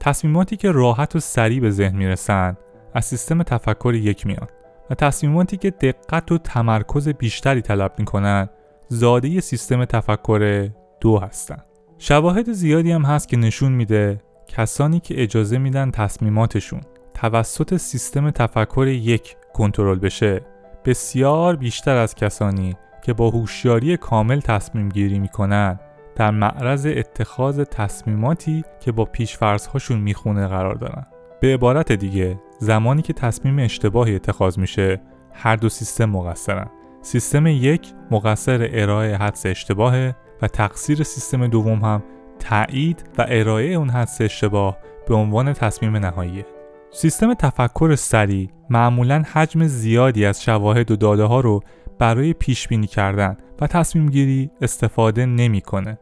تصمیماتی 0.00 0.57
که 0.57 0.73
راحت 0.73 1.17
و 1.17 1.21
سریع 1.21 1.61
به 1.61 1.71
ذهن 1.71 1.97
می‌رسن 1.97 2.57
از 2.95 3.05
سیستم 3.05 3.43
تفکر 3.43 3.95
یک 3.95 4.26
میان 4.26 4.49
و 4.91 4.95
تصمیماتی 4.95 5.57
که 5.57 5.71
دقت 5.71 6.33
و 6.33 6.38
تمرکز 6.38 7.09
بیشتری 7.09 7.62
طلب 7.62 7.93
می‌کنن 7.99 8.49
زاده 8.88 9.41
سیستم 9.41 9.85
تفکر 9.85 10.71
دو 11.00 11.19
هستند. 11.19 11.65
شواهد 11.99 12.53
زیادی 12.53 12.93
هم 12.93 13.03
هست 13.03 13.29
که 13.29 13.37
نشون 13.37 13.73
میده 13.73 14.21
کسانی 14.49 15.00
که 15.00 15.23
اجازه 15.23 15.59
میدن 15.59 15.91
تصمیماتشون 15.91 16.81
توسط 17.15 17.76
سیستم 17.76 18.31
تفکر 18.31 18.87
یک 18.87 19.37
کنترل 19.55 19.99
بشه 19.99 20.41
بسیار 20.85 21.57
بیشتر 21.57 21.97
از 21.97 22.15
کسانی 22.15 22.76
که 23.06 23.12
با 23.12 23.30
هوشیاری 23.30 23.96
کامل 23.96 24.40
تصمیم 24.40 24.88
گیری 24.88 25.18
می‌کنن 25.18 25.80
در 26.16 26.30
معرض 26.30 26.86
اتخاذ 26.86 27.60
تصمیماتی 27.60 28.64
که 28.80 28.92
با 28.92 29.04
پیشفرزهاشون 29.04 29.98
می‌خونه 29.98 30.46
قرار 30.46 30.75
دارن. 30.75 31.06
به 31.40 31.54
عبارت 31.54 31.92
دیگه 31.92 32.40
زمانی 32.58 33.02
که 33.02 33.12
تصمیم 33.12 33.58
اشتباهی 33.58 34.14
اتخاذ 34.14 34.58
میشه 34.58 35.00
هر 35.32 35.56
دو 35.56 35.68
سیستم 35.68 36.04
مقصرن. 36.04 36.66
سیستم 37.02 37.46
یک 37.46 37.92
مقصر 38.10 38.68
ارائه 38.72 39.16
حدس 39.16 39.46
اشتباهه 39.46 40.16
و 40.42 40.48
تقصیر 40.48 41.02
سیستم 41.02 41.46
دوم 41.46 41.78
هم 41.78 42.02
تایید 42.38 43.04
و 43.18 43.26
ارائه 43.28 43.66
اون 43.66 43.90
حدس 43.90 44.20
اشتباه 44.20 44.78
به 45.08 45.14
عنوان 45.14 45.52
تصمیم 45.52 45.96
نهاییه. 45.96 46.46
سیستم 46.90 47.34
تفکر 47.34 47.94
سریع 47.94 48.50
معمولا 48.70 49.22
حجم 49.32 49.66
زیادی 49.66 50.25
از 50.25 50.42
شواهد 50.42 50.90
و 50.90 50.96
داده 50.96 51.25
ها 51.25 51.40
رو 51.40 51.62
برای 51.99 52.33
پیش 52.33 52.69
بینی 52.69 52.87
کردن 52.87 53.37
و 53.61 53.67
تصمیم 53.67 54.09
گیری 54.09 54.50
استفاده 54.61 55.26
نمی‌کنه. 55.26 55.99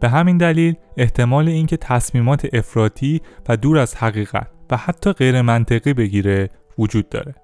به 0.00 0.08
همین 0.08 0.38
دلیل 0.38 0.74
احتمال 0.96 1.48
اینکه 1.48 1.76
تصمیمات 1.76 2.46
افراطی 2.52 3.20
و 3.48 3.56
دور 3.56 3.78
از 3.78 3.96
حقیقت 3.96 4.46
و 4.70 4.76
حتی 4.76 5.12
غیر 5.12 5.42
منطقی 5.42 5.94
بگیره 5.94 6.48
وجود 6.78 7.08
داره. 7.08 7.34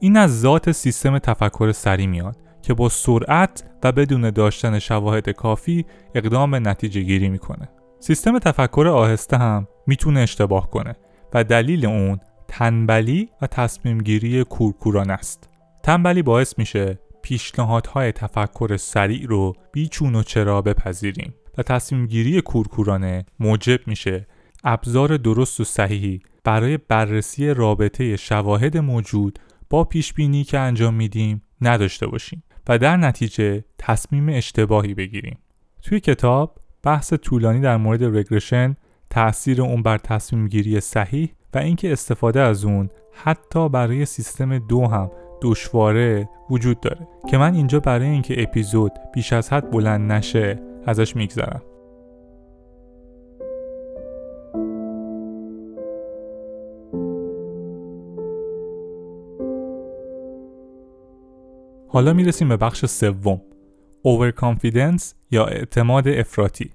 این 0.00 0.16
از 0.16 0.40
ذات 0.40 0.72
سیستم 0.72 1.18
تفکر 1.18 1.72
سریع 1.72 2.06
میاد 2.06 2.36
که 2.62 2.74
با 2.74 2.88
سرعت 2.88 3.64
و 3.82 3.92
بدون 3.92 4.30
داشتن 4.30 4.78
شواهد 4.78 5.30
کافی 5.30 5.86
اقدام 6.14 6.50
به 6.50 6.60
نتیجه 6.60 7.00
گیری 7.00 7.28
می‌کنه. 7.28 7.68
سیستم 7.98 8.38
تفکر 8.38 8.88
آهسته 8.88 9.36
هم 9.36 9.68
می‌تونه 9.86 10.20
اشتباه 10.20 10.70
کنه 10.70 10.96
و 11.34 11.44
دلیل 11.44 11.86
اون 11.86 12.20
تنبلی 12.48 13.28
و 13.42 13.46
تصمیم 13.46 13.98
گیری 13.98 14.44
کورکورانه 14.44 15.12
است. 15.12 15.48
تنبلی 15.82 16.22
باعث 16.22 16.58
میشه 16.58 16.98
پیشنهادهای 17.22 18.12
تفکر 18.12 18.76
سریع 18.76 19.26
رو 19.26 19.52
بیچون 19.72 20.14
و 20.14 20.22
چرا 20.22 20.62
بپذیریم 20.62 21.34
و 21.58 21.62
تصمیم 21.62 22.06
گیری 22.06 22.40
کورکورانه 22.40 23.24
موجب 23.40 23.80
میشه 23.86 24.26
ابزار 24.64 25.16
درست 25.16 25.60
و 25.60 25.64
صحیحی 25.64 26.20
برای 26.44 26.76
بررسی 26.76 27.54
رابطه 27.54 28.16
شواهد 28.16 28.76
موجود 28.76 29.38
با 29.70 29.84
پیش 29.84 30.12
بینی 30.12 30.44
که 30.44 30.58
انجام 30.58 30.94
میدیم 30.94 31.42
نداشته 31.60 32.06
باشیم 32.06 32.42
و 32.68 32.78
در 32.78 32.96
نتیجه 32.96 33.64
تصمیم 33.78 34.28
اشتباهی 34.28 34.94
بگیریم. 34.94 35.38
توی 35.82 36.00
کتاب 36.00 36.58
بحث 36.82 37.12
طولانی 37.12 37.60
در 37.60 37.76
مورد 37.76 38.04
رگرشن، 38.04 38.76
تاثیر 39.10 39.62
اون 39.62 39.82
بر 39.82 39.98
تصمیم 39.98 40.48
گیری 40.48 40.80
صحیح 40.80 41.34
و 41.54 41.58
اینکه 41.58 41.92
استفاده 41.92 42.40
از 42.40 42.64
اون 42.64 42.90
حتی 43.12 43.68
برای 43.68 44.04
سیستم 44.04 44.58
دو 44.58 44.86
هم 44.86 45.10
دشواره 45.42 46.28
وجود 46.50 46.80
داره 46.80 47.08
که 47.28 47.38
من 47.38 47.54
اینجا 47.54 47.80
برای 47.80 48.08
اینکه 48.08 48.42
اپیزود 48.42 48.92
بیش 49.14 49.32
از 49.32 49.52
حد 49.52 49.70
بلند 49.70 50.12
نشه 50.12 50.62
ازش 50.86 51.16
میگذرم. 51.16 51.62
حالا 61.88 62.12
می‌رسیم 62.12 62.48
به 62.48 62.56
بخش 62.56 62.86
سوم. 62.86 63.40
Overconfidence 64.06 65.04
یا 65.30 65.46
اعتماد 65.46 66.08
افراطی. 66.08 66.70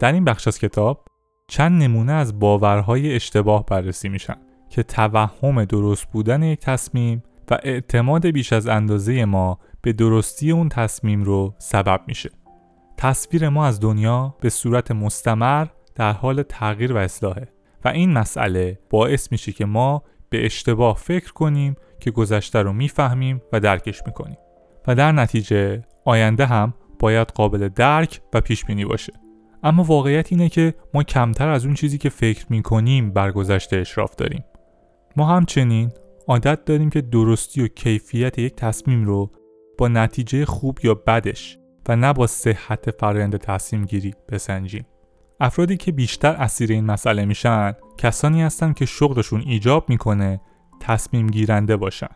در 0.00 0.12
این 0.12 0.24
بخش 0.24 0.48
از 0.48 0.58
کتاب 0.58 1.04
چند 1.48 1.82
نمونه 1.82 2.12
از 2.12 2.38
باورهای 2.38 3.14
اشتباه 3.14 3.66
بررسی 3.66 4.08
میشن 4.08 4.36
که 4.70 4.82
توهم 4.82 5.64
درست 5.64 6.06
بودن 6.12 6.42
یک 6.42 6.60
تصمیم 6.60 7.22
و 7.50 7.58
اعتماد 7.62 8.26
بیش 8.26 8.52
از 8.52 8.68
اندازه 8.68 9.24
ما 9.24 9.58
به 9.82 9.92
درستی 9.92 10.50
اون 10.50 10.68
تصمیم 10.68 11.22
رو 11.22 11.54
سبب 11.58 12.00
میشه. 12.06 12.30
تصویر 12.96 13.48
ما 13.48 13.66
از 13.66 13.80
دنیا 13.80 14.36
به 14.40 14.50
صورت 14.50 14.90
مستمر 14.90 15.66
در 15.94 16.12
حال 16.12 16.42
تغییر 16.42 16.92
و 16.92 16.96
اصلاحه 16.96 17.48
و 17.84 17.88
این 17.88 18.12
مسئله 18.12 18.78
باعث 18.90 19.32
میشه 19.32 19.52
که 19.52 19.64
ما 19.64 20.02
به 20.30 20.46
اشتباه 20.46 20.96
فکر 20.96 21.32
کنیم 21.32 21.76
که 22.00 22.10
گذشته 22.10 22.62
رو 22.62 22.72
می‌فهمیم 22.72 23.42
و 23.52 23.60
درکش 23.60 24.02
می‌کنیم. 24.06 24.38
و 24.86 24.94
در 24.94 25.12
نتیجه 25.12 25.84
آینده 26.04 26.46
هم 26.46 26.74
باید 26.98 27.28
قابل 27.28 27.68
درک 27.68 28.20
و 28.34 28.40
پیش 28.40 28.64
بینی 28.64 28.84
باشه. 28.84 29.12
اما 29.62 29.82
واقعیت 29.82 30.32
اینه 30.32 30.48
که 30.48 30.74
ما 30.94 31.02
کمتر 31.02 31.48
از 31.48 31.64
اون 31.64 31.74
چیزی 31.74 31.98
که 31.98 32.08
فکر 32.08 32.46
می‌کنیم 32.50 33.10
بر 33.10 33.32
گذشته 33.32 33.76
اشراف 33.76 34.14
داریم. 34.14 34.44
ما 35.16 35.26
همچنین 35.26 35.90
عادت 36.28 36.64
داریم 36.64 36.90
که 36.90 37.00
درستی 37.00 37.62
و 37.62 37.68
کیفیت 37.68 38.38
یک 38.38 38.54
تصمیم 38.54 39.04
رو 39.04 39.30
با 39.78 39.88
نتیجه 39.88 40.44
خوب 40.44 40.78
یا 40.82 40.94
بدش 40.94 41.58
و 41.88 41.96
نه 41.96 42.12
با 42.12 42.26
صحت 42.26 42.90
فرایند 42.90 43.36
تصمیم 43.36 43.84
گیری 43.84 44.14
بسنجیم. 44.28 44.86
افرادی 45.40 45.76
که 45.76 45.92
بیشتر 45.92 46.32
اسیر 46.32 46.72
این 46.72 46.84
مسئله 46.84 47.24
میشن 47.24 47.72
کسانی 47.98 48.42
هستند 48.42 48.74
که 48.74 48.86
شغلشون 48.86 49.40
ایجاب 49.40 49.88
می‌کنه 49.88 50.40
تصمیم 50.80 51.26
گیرنده 51.26 51.76
باشن. 51.76 52.08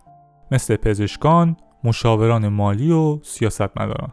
مثل 0.51 0.77
پزشکان، 0.77 1.57
مشاوران 1.85 2.49
مالی 2.49 2.91
و 2.91 3.19
سیاستمداران. 3.23 4.13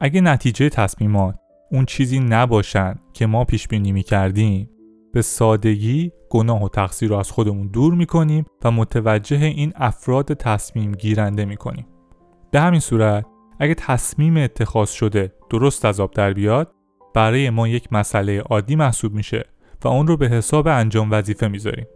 اگه 0.00 0.20
نتیجه 0.20 0.68
تصمیمات 0.68 1.38
اون 1.70 1.84
چیزی 1.84 2.20
نباشن 2.20 2.94
که 3.12 3.26
ما 3.26 3.44
پیش 3.44 3.68
بینی 3.68 3.92
می‌کردیم 3.92 4.70
به 5.12 5.22
سادگی 5.22 6.12
گناه 6.30 6.64
و 6.64 6.68
تقصیر 6.68 7.08
رو 7.08 7.16
از 7.16 7.30
خودمون 7.30 7.66
دور 7.66 7.94
می‌کنیم 7.94 8.44
و 8.64 8.70
متوجه 8.70 9.44
این 9.44 9.72
افراد 9.76 10.32
تصمیم 10.34 10.92
گیرنده 10.92 11.44
می‌کنیم. 11.44 11.86
به 12.50 12.60
همین 12.60 12.80
صورت 12.80 13.26
اگه 13.60 13.74
تصمیم 13.74 14.36
اتخاذ 14.36 14.90
شده 14.90 15.32
درست 15.50 15.84
از 15.84 16.00
آب 16.00 16.14
در 16.14 16.32
بیاد 16.32 16.72
برای 17.14 17.50
ما 17.50 17.68
یک 17.68 17.92
مسئله 17.92 18.40
عادی 18.40 18.76
محسوب 18.76 19.12
میشه 19.12 19.44
و 19.84 19.88
اون 19.88 20.06
رو 20.06 20.16
به 20.16 20.28
حساب 20.28 20.68
انجام 20.68 21.08
وظیفه 21.10 21.48
می‌ذاریم. 21.48 21.86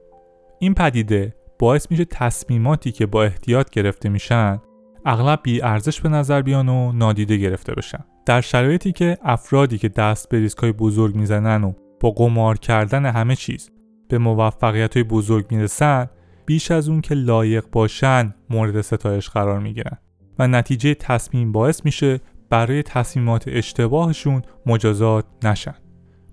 این 0.58 0.74
پدیده 0.74 1.34
باعث 1.58 1.90
میشه 1.90 2.04
تصمیماتی 2.04 2.92
که 2.92 3.06
با 3.06 3.24
احتیاط 3.24 3.70
گرفته 3.70 4.08
میشن 4.08 4.60
اغلب 5.06 5.40
بی 5.42 5.62
ارزش 5.62 6.00
به 6.00 6.08
نظر 6.08 6.42
بیان 6.42 6.68
و 6.68 6.92
نادیده 6.92 7.36
گرفته 7.36 7.74
بشن. 7.74 8.04
در 8.26 8.40
شرایطی 8.40 8.92
که 8.92 9.18
افرادی 9.22 9.78
که 9.78 9.88
دست 9.88 10.28
به 10.28 10.38
ریسکای 10.38 10.72
بزرگ 10.72 11.14
می‌زنن 11.14 11.64
و 11.64 11.72
با 12.00 12.10
قمار 12.10 12.58
کردن 12.58 13.06
همه 13.06 13.36
چیز 13.36 13.70
به 14.08 14.18
موفقیت 14.18 14.94
های 14.94 15.04
بزرگ 15.04 15.46
می‌رسن 15.50 16.06
بیش 16.46 16.70
از 16.70 16.88
اون 16.88 17.00
که 17.00 17.14
لایق 17.14 17.64
باشن 17.72 18.34
مورد 18.50 18.80
ستایش 18.80 19.28
قرار 19.28 19.58
می‌گیرن 19.58 19.98
و 20.38 20.48
نتیجه 20.48 20.94
تصمیم 20.94 21.52
باعث 21.52 21.84
میشه 21.84 22.20
برای 22.50 22.82
تصمیمات 22.82 23.44
اشتباهشون 23.46 24.42
مجازات 24.66 25.24
نشن 25.44 25.74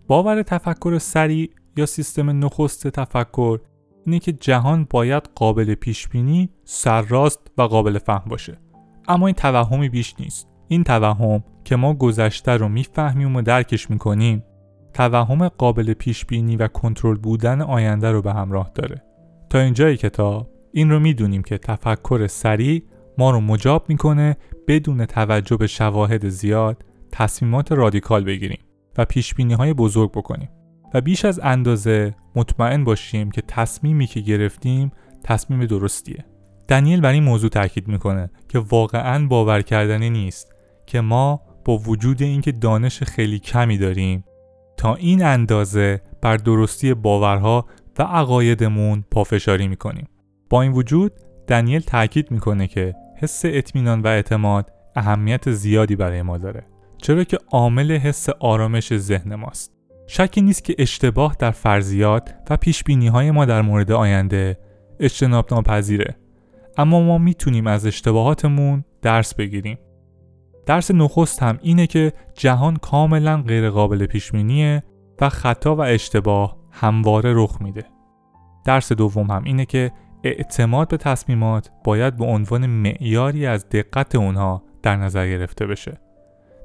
باور 0.08 0.42
تفکر 0.42 0.98
سریع 0.98 1.52
یا 1.78 1.86
سیستم 1.86 2.46
نخست 2.46 2.88
تفکر 2.88 3.60
اینه 4.06 4.20
که 4.20 4.32
جهان 4.32 4.88
باید 4.90 5.30
قابل 5.36 5.76
پیش 5.76 6.08
بینی، 6.08 6.50
سرراست 6.64 7.52
و 7.58 7.62
قابل 7.62 7.98
فهم 7.98 8.30
باشه. 8.30 8.58
اما 9.08 9.28
این 9.28 9.36
توهمی 9.36 9.90
بیش 9.90 10.16
نیست. 10.20 10.48
این 10.68 10.84
توهم 10.84 11.44
که 11.64 11.76
ما 11.76 11.94
گذشته 11.94 12.52
رو 12.52 12.70
می‌فهمیم 12.70 13.36
و 13.36 13.42
درکش 13.42 13.90
می‌کنیم 13.90 14.44
توهم 14.98 15.48
قابل 15.48 15.94
پیش 15.94 16.26
بینی 16.26 16.56
و 16.56 16.68
کنترل 16.68 17.18
بودن 17.18 17.62
آینده 17.62 18.12
رو 18.12 18.22
به 18.22 18.34
همراه 18.34 18.72
داره. 18.76 19.04
تا 19.50 19.60
اینجای 19.60 19.98
کتاب 19.98 20.50
این 20.72 20.90
رو 20.90 21.00
می‌دونیم 21.00 21.44
که 21.44 21.58
تفکر 21.58 22.28
سریع 22.28 22.84
ما 23.18 23.32
رو 23.32 23.42
مجاب 23.42 23.86
می‌کنه 23.90 24.38
بدون 24.68 25.06
توجه 25.06 25.58
به 25.58 25.68
شواهد 25.68 26.30
زیاد 26.30 26.84
تصمیمات 27.12 27.72
رادیکال 27.72 28.24
بگیریم 28.24 28.60
و 28.98 29.06
پیش 29.06 29.34
بینی 29.34 29.54
های 29.54 29.74
بزرگ 29.74 30.12
بکنیم 30.12 30.50
و 30.94 31.02
بیش 31.02 31.26
از 31.26 31.40
اندازه 31.44 32.16
مطمئن 32.36 32.84
باشیم 32.84 33.32
که 33.32 33.42
تصمیمی 33.48 34.08
که 34.08 34.20
گرفتیم 34.20 34.92
تصمیم 35.24 35.66
درستیه. 35.66 36.26
دنیل 36.68 37.02
بر 37.02 37.12
این 37.12 37.24
موضوع 37.24 37.50
تاکید 37.50 37.88
می‌کنه 37.88 38.30
که 38.50 38.60
واقعا 38.60 39.28
باور 39.28 39.62
کردنی 39.62 40.10
نیست 40.10 40.56
که 40.86 41.02
ما 41.02 41.42
با 41.66 41.78
وجود 41.78 42.22
اینکه 42.22 42.52
دانش 42.52 43.04
خیلی 43.04 43.40
کمی 43.40 43.78
داریم 43.78 44.24
تا 44.78 44.96
این 44.96 45.24
اندازه 45.24 46.02
بر 46.22 46.38
درستی 46.38 46.94
باورها 46.94 47.66
و 48.00 48.04
عقایدمون 48.04 49.04
پافشاری 49.12 49.68
می‌کنیم. 49.68 50.08
با 50.50 50.62
این 50.62 50.72
وجود 50.72 51.12
دنیل 51.48 51.82
تاکید 51.82 52.32
می‌کنه 52.32 52.68
که 52.68 52.96
حس 53.18 53.42
اطمینان 53.46 54.02
و 54.02 54.08
اعتماد 54.08 54.72
اهمیت 54.96 55.52
زیادی 55.52 55.96
برای 55.96 56.22
ما 56.22 56.38
داره. 56.38 56.66
چرا 56.98 57.24
که 57.24 57.38
عامل 57.52 57.92
حس 57.92 58.30
آرامش 58.30 58.98
ذهن 58.98 59.36
ماست. 59.36 59.74
شکی 60.08 60.42
نیست 60.42 60.64
که 60.64 60.76
اشتباه 60.78 61.36
در 61.40 61.52
فرضیات 61.52 62.36
و 62.50 62.58
پیش 62.58 62.84
های 62.90 63.32
ما 63.32 63.46
در 63.46 63.62
مورد 63.62 63.92
آینده 63.92 64.58
اجتناب 65.00 65.54
ناپذیره 65.54 66.16
اما 66.78 67.02
ما 67.02 67.18
می‌تونیم 67.18 67.68
از 67.68 67.86
اشتباهاتمون 67.86 68.84
درس 69.02 69.36
بگیریم. 69.36 69.78
درس 70.68 70.92
نخست 70.92 71.44
هم 71.44 71.60
اینه 71.62 71.88
که 71.88 72.14
جهان 72.34 72.76
کاملا 72.76 73.42
غیر 73.48 73.70
قابل 73.70 74.06
پیش 74.06 74.32
و 75.22 75.30
خطا 75.30 75.76
و 75.76 75.82
اشتباه 75.82 76.58
همواره 76.72 77.34
رخ 77.36 77.62
میده. 77.62 77.84
درس 78.66 78.92
دوم 78.92 79.32
هم 79.32 79.44
اینه 79.44 79.66
که 79.66 79.92
اعتماد 80.24 80.88
به 80.88 80.98
تصمیمات 80.98 81.72
باید 81.84 82.18
به 82.18 82.26
عنوان 82.26 82.66
معیاری 82.66 83.46
از 83.46 83.70
دقت 83.70 84.16
اونها 84.16 84.64
در 84.84 84.96
نظر 84.96 85.28
گرفته 85.28 85.66
بشه. 85.66 85.98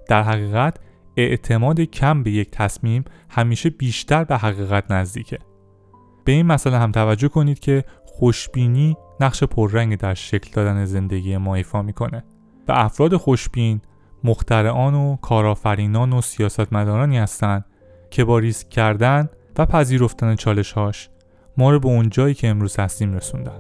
در 0.09 0.23
حقیقت 0.23 0.77
اعتماد 1.17 1.81
کم 1.81 2.23
به 2.23 2.31
یک 2.31 2.51
تصمیم 2.51 3.05
همیشه 3.31 3.71
بیشتر 3.71 4.25
به 4.25 4.37
حقیقت 4.37 4.91
نزدیکه. 4.91 5.39
به 6.25 6.33
این 6.33 6.47
مسئله 6.47 6.79
هم 6.79 6.93
توجه 6.93 7.29
کنید 7.29 7.59
که 7.59 7.85
خوشبینی 8.05 8.97
نقش 9.21 9.45
پررنگ 9.45 9.97
در 9.97 10.15
شکل 10.15 10.51
دادن 10.53 10.85
زندگی 10.85 11.37
ما 11.37 11.55
ایفا 11.55 11.83
می‌کنه. 11.83 12.25
و 12.69 12.73
افراد 12.73 13.17
خوشبین 13.17 13.81
مخترعان 14.25 14.95
و 14.95 15.17
کارآفرینان 15.17 16.13
و 16.13 16.21
سیاستمدارانی 16.21 17.19
هستند 17.19 17.65
که 18.11 18.25
با 18.25 18.39
ریسک 18.39 18.69
کردن 18.69 19.29
و 19.59 19.67
پذیرفتن 19.67 20.35
چالشهاش 20.35 21.09
ما 21.57 21.71
رو 21.71 21.81
به 21.81 21.89
اون 21.89 22.09
جایی 22.09 22.35
که 22.35 22.49
امروز 22.49 22.77
هستیم 22.77 23.15
رسوندن 23.15 23.59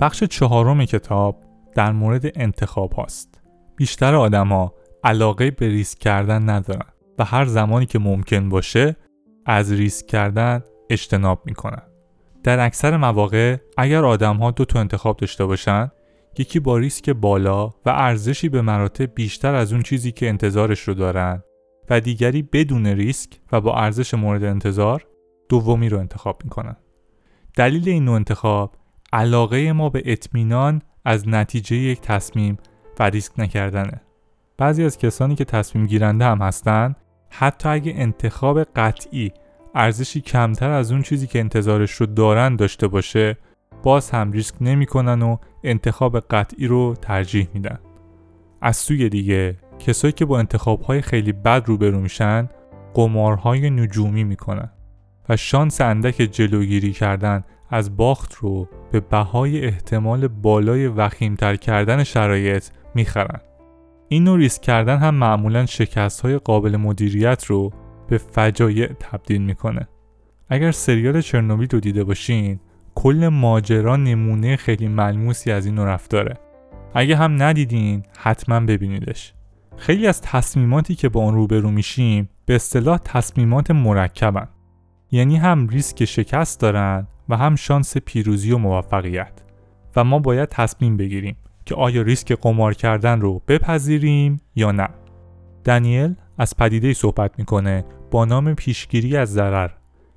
بخش 0.00 0.24
چهارم 0.24 0.84
کتاب 0.84 1.42
در 1.74 1.92
مورد 1.92 2.24
انتخاب 2.34 2.92
هاست. 2.92 3.40
بیشتر 3.76 4.14
آدما 4.14 4.72
علاقه 5.04 5.50
به 5.50 5.68
ریسک 5.68 5.98
کردن 5.98 6.50
ندارن 6.50 6.86
و 7.18 7.24
هر 7.24 7.44
زمانی 7.44 7.86
که 7.86 7.98
ممکن 7.98 8.48
باشه 8.48 8.96
از 9.46 9.72
ریسک 9.72 10.06
کردن 10.06 10.62
اجتناب 10.90 11.42
می‌کنن. 11.44 11.82
در 12.42 12.60
اکثر 12.60 12.96
مواقع 12.96 13.56
اگر 13.76 14.04
آدم 14.04 14.36
ها 14.36 14.50
دو 14.50 14.64
تا 14.64 14.80
انتخاب 14.80 15.16
داشته 15.16 15.44
باشن 15.44 15.90
یکی 16.38 16.60
با 16.60 16.78
ریسک 16.78 17.10
بالا 17.10 17.66
و 17.66 17.74
ارزشی 17.86 18.48
به 18.48 18.62
مراتب 18.62 19.14
بیشتر 19.14 19.54
از 19.54 19.72
اون 19.72 19.82
چیزی 19.82 20.12
که 20.12 20.28
انتظارش 20.28 20.80
رو 20.80 20.94
دارن 20.94 21.42
و 21.90 22.00
دیگری 22.00 22.42
بدون 22.42 22.86
ریسک 22.86 23.30
و 23.52 23.60
با 23.60 23.74
ارزش 23.76 24.14
مورد 24.14 24.44
انتظار 24.44 25.06
دومی 25.48 25.88
رو 25.88 25.98
انتخاب 25.98 26.40
می‌کنن. 26.44 26.76
دلیل 27.56 27.88
این 27.88 28.04
نوع 28.04 28.14
انتخاب 28.14 28.76
علاقه 29.12 29.72
ما 29.72 29.88
به 29.88 30.02
اطمینان 30.04 30.82
از 31.04 31.28
نتیجه 31.28 31.76
یک 31.76 32.00
تصمیم 32.00 32.56
و 32.98 33.10
ریسک 33.10 33.32
نکردنه. 33.40 34.00
بعضی 34.58 34.84
از 34.84 34.98
کسانی 34.98 35.34
که 35.34 35.44
تصمیم 35.44 35.86
گیرنده 35.86 36.24
هم 36.24 36.42
هستن 36.42 36.94
حتی 37.38 37.68
اگه 37.68 37.92
انتخاب 37.96 38.62
قطعی 38.62 39.32
ارزشی 39.74 40.20
کمتر 40.20 40.70
از 40.70 40.92
اون 40.92 41.02
چیزی 41.02 41.26
که 41.26 41.38
انتظارش 41.38 41.92
رو 41.92 42.06
دارن 42.06 42.56
داشته 42.56 42.88
باشه 42.88 43.36
باز 43.82 44.10
هم 44.10 44.32
ریسک 44.32 44.54
نمی‌کنن 44.60 45.22
و 45.22 45.36
انتخاب 45.64 46.20
قطعی 46.20 46.66
رو 46.66 46.94
ترجیح 47.02 47.48
میدن. 47.54 47.78
از 48.60 48.76
سوی 48.76 49.08
دیگه 49.08 49.56
کسایی 49.78 50.12
که 50.12 50.24
با 50.24 50.38
انتخابهای 50.38 51.00
خیلی 51.00 51.32
بد 51.32 51.62
روبرو 51.66 52.00
میشن 52.00 52.48
قمارهای 52.94 53.70
نجومی 53.70 54.24
می‌کنن 54.24 54.70
و 55.28 55.36
شانس 55.36 55.80
اندک 55.80 56.16
جلوگیری 56.16 56.92
کردن 56.92 57.44
از 57.70 57.96
باخت 57.96 58.34
رو 58.34 58.68
به 58.92 59.00
بهای 59.00 59.66
احتمال 59.66 60.28
بالای 60.28 60.86
وخیمتر 60.86 61.56
کردن 61.56 62.04
شرایط 62.04 62.64
می‌خرن. 62.94 63.40
این 64.08 64.24
نوع 64.24 64.38
ریسک 64.38 64.62
کردن 64.62 64.98
هم 64.98 65.14
معمولا 65.14 65.66
شکست 65.66 66.20
های 66.20 66.38
قابل 66.38 66.76
مدیریت 66.76 67.44
رو 67.44 67.72
به 68.08 68.18
فجایع 68.18 68.86
تبدیل 68.86 69.42
می‌کنه. 69.42 69.88
اگر 70.48 70.70
سریال 70.70 71.20
چرنوبیل 71.20 71.68
رو 71.72 71.80
دیده 71.80 72.04
باشین 72.04 72.60
کل 72.94 73.28
ماجرا 73.28 73.96
نمونه 73.96 74.56
خیلی 74.56 74.88
ملموسی 74.88 75.52
از 75.52 75.66
این 75.66 75.78
رفتاره. 75.78 76.38
اگه 76.94 77.16
هم 77.16 77.42
ندیدین 77.42 78.02
حتما 78.18 78.60
ببینیدش. 78.60 79.34
خیلی 79.76 80.06
از 80.06 80.20
تصمیماتی 80.20 80.94
که 80.94 81.08
با 81.08 81.20
اون 81.20 81.34
روبرو 81.34 81.70
میشیم 81.70 82.28
به 82.46 82.54
اصطلاح 82.54 82.98
تصمیمات 82.98 83.70
مرکبن. 83.70 84.48
یعنی 85.10 85.36
هم 85.36 85.68
ریسک 85.68 86.04
شکست 86.04 86.60
دارن 86.60 87.06
و 87.28 87.36
هم 87.36 87.54
شانس 87.54 87.96
پیروزی 87.96 88.52
و 88.52 88.58
موفقیت 88.58 89.42
و 89.96 90.04
ما 90.04 90.18
باید 90.18 90.48
تصمیم 90.48 90.96
بگیریم 90.96 91.36
که 91.66 91.74
آیا 91.74 92.02
ریسک 92.02 92.32
قمار 92.32 92.74
کردن 92.74 93.20
رو 93.20 93.42
بپذیریم 93.48 94.40
یا 94.54 94.72
نه. 94.72 94.88
دانیل 95.64 96.14
از 96.38 96.56
پدیده 96.56 96.92
صحبت 96.92 97.38
می‌کنه 97.38 97.84
با 98.10 98.24
نام 98.24 98.54
پیشگیری 98.54 99.16
از 99.16 99.32
ضرر 99.32 99.70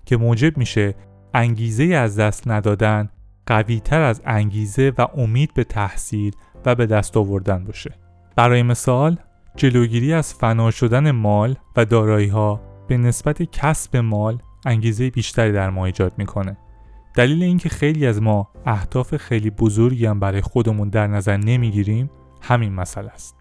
که 0.06 0.18
موجب 0.18 0.58
میشه 0.58 0.96
انگیزه 1.34 1.84
از 1.84 2.20
دست 2.20 2.48
ندادن 2.48 3.10
قوی 3.46 3.80
تر 3.80 4.02
از 4.02 4.22
انگیزه 4.26 4.92
و 4.98 5.08
امید 5.18 5.54
به 5.54 5.64
تحصیل 5.64 6.34
و 6.66 6.76
به 6.76 6.86
دست 6.86 7.18
آوردن 7.18 7.64
باشه. 7.64 7.94
برای 8.36 8.64
مثال 8.64 9.18
جلوگیری 9.56 10.14
از 10.14 10.34
فنا 10.34 10.72
شدن 10.72 11.12
مال 11.12 11.56
و 11.76 11.86
دارایی 11.86 12.28
ها 12.28 12.62
به 12.88 12.98
نسبت 12.98 13.44
کسب 13.44 13.98
مال 13.98 14.38
انگیزه 14.66 15.10
بیشتری 15.10 15.52
در 15.52 15.70
ما 15.70 15.86
ایجاد 15.86 16.14
می‌کنه. 16.18 16.58
دلیل 17.20 17.44
اینکه 17.44 17.70
خیلی 17.70 18.06
از 18.06 18.22
ما 18.22 18.50
اهداف 18.66 19.18
خیلی 19.18 19.50
بزرگی 19.50 20.06
هم 20.06 20.20
برای 20.20 20.42
خودمون 20.42 20.90
در 20.90 21.08
نظر 21.08 21.38
نمی‌گیریم 21.38 22.10
همین 22.42 22.74
مسئله 22.74 23.10
است. 23.10 23.36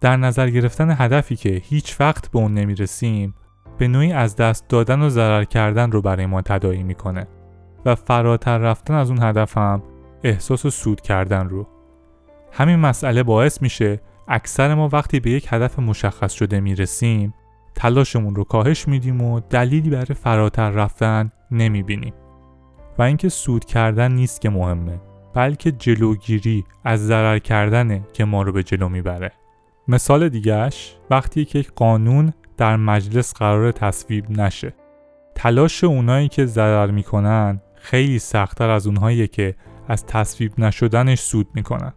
در 0.00 0.16
نظر 0.16 0.50
گرفتن 0.50 0.94
هدفی 0.98 1.36
که 1.36 1.62
هیچ 1.64 2.00
وقت 2.00 2.30
به 2.30 2.38
اون 2.38 2.54
نمی‌رسیم 2.54 3.34
به 3.78 3.88
نوعی 3.88 4.12
از 4.12 4.36
دست 4.36 4.68
دادن 4.68 5.02
و 5.02 5.08
ضرر 5.08 5.44
کردن 5.44 5.90
رو 5.90 6.02
برای 6.02 6.26
ما 6.26 6.42
تداعی 6.42 6.82
می‌کنه 6.82 7.26
و 7.84 7.94
فراتر 7.94 8.58
رفتن 8.58 8.94
از 8.94 9.10
اون 9.10 9.22
هدف 9.22 9.58
هم 9.58 9.82
احساس 10.24 10.66
سود 10.66 11.00
کردن 11.00 11.48
رو. 11.48 11.68
همین 12.52 12.76
مسئله 12.76 13.22
باعث 13.22 13.62
میشه 13.62 14.00
اکثر 14.28 14.74
ما 14.74 14.88
وقتی 14.92 15.20
به 15.20 15.30
یک 15.30 15.46
هدف 15.50 15.78
مشخص 15.78 16.32
شده 16.32 16.60
می‌رسیم 16.60 17.34
تلاشمون 17.74 18.34
رو 18.34 18.44
کاهش 18.44 18.88
میدیم 18.88 19.20
و 19.20 19.40
دلیلی 19.40 19.90
برای 19.90 20.14
فراتر 20.14 20.70
رفتن 20.70 21.32
نمی‌بینیم. 21.50 22.14
و 22.98 23.02
اینکه 23.02 23.28
سود 23.28 23.64
کردن 23.64 24.12
نیست 24.12 24.40
که 24.40 24.50
مهمه 24.50 25.00
بلکه 25.34 25.72
جلوگیری 25.72 26.64
از 26.84 27.06
ضرر 27.06 27.38
کردنه 27.38 28.02
که 28.12 28.24
ما 28.24 28.42
رو 28.42 28.52
به 28.52 28.62
جلو 28.62 28.88
می‌بره. 28.88 29.32
مثال 29.88 30.28
دیگهش 30.28 30.96
وقتی 31.10 31.44
که 31.44 31.58
یک 31.58 31.72
قانون 31.72 32.32
در 32.56 32.76
مجلس 32.76 33.34
قرار 33.34 33.72
تصویب 33.72 34.30
نشه. 34.30 34.74
تلاش 35.34 35.84
اونایی 35.84 36.28
که 36.28 36.46
ضرر 36.46 36.90
می‌کنن 36.90 37.60
خیلی 37.74 38.18
سختتر 38.18 38.70
از 38.70 38.86
اونهایی 38.86 39.28
که 39.28 39.54
از 39.88 40.06
تصویب 40.06 40.60
نشدنش 40.60 41.20
سود 41.20 41.48
می‌کنن. 41.54 41.92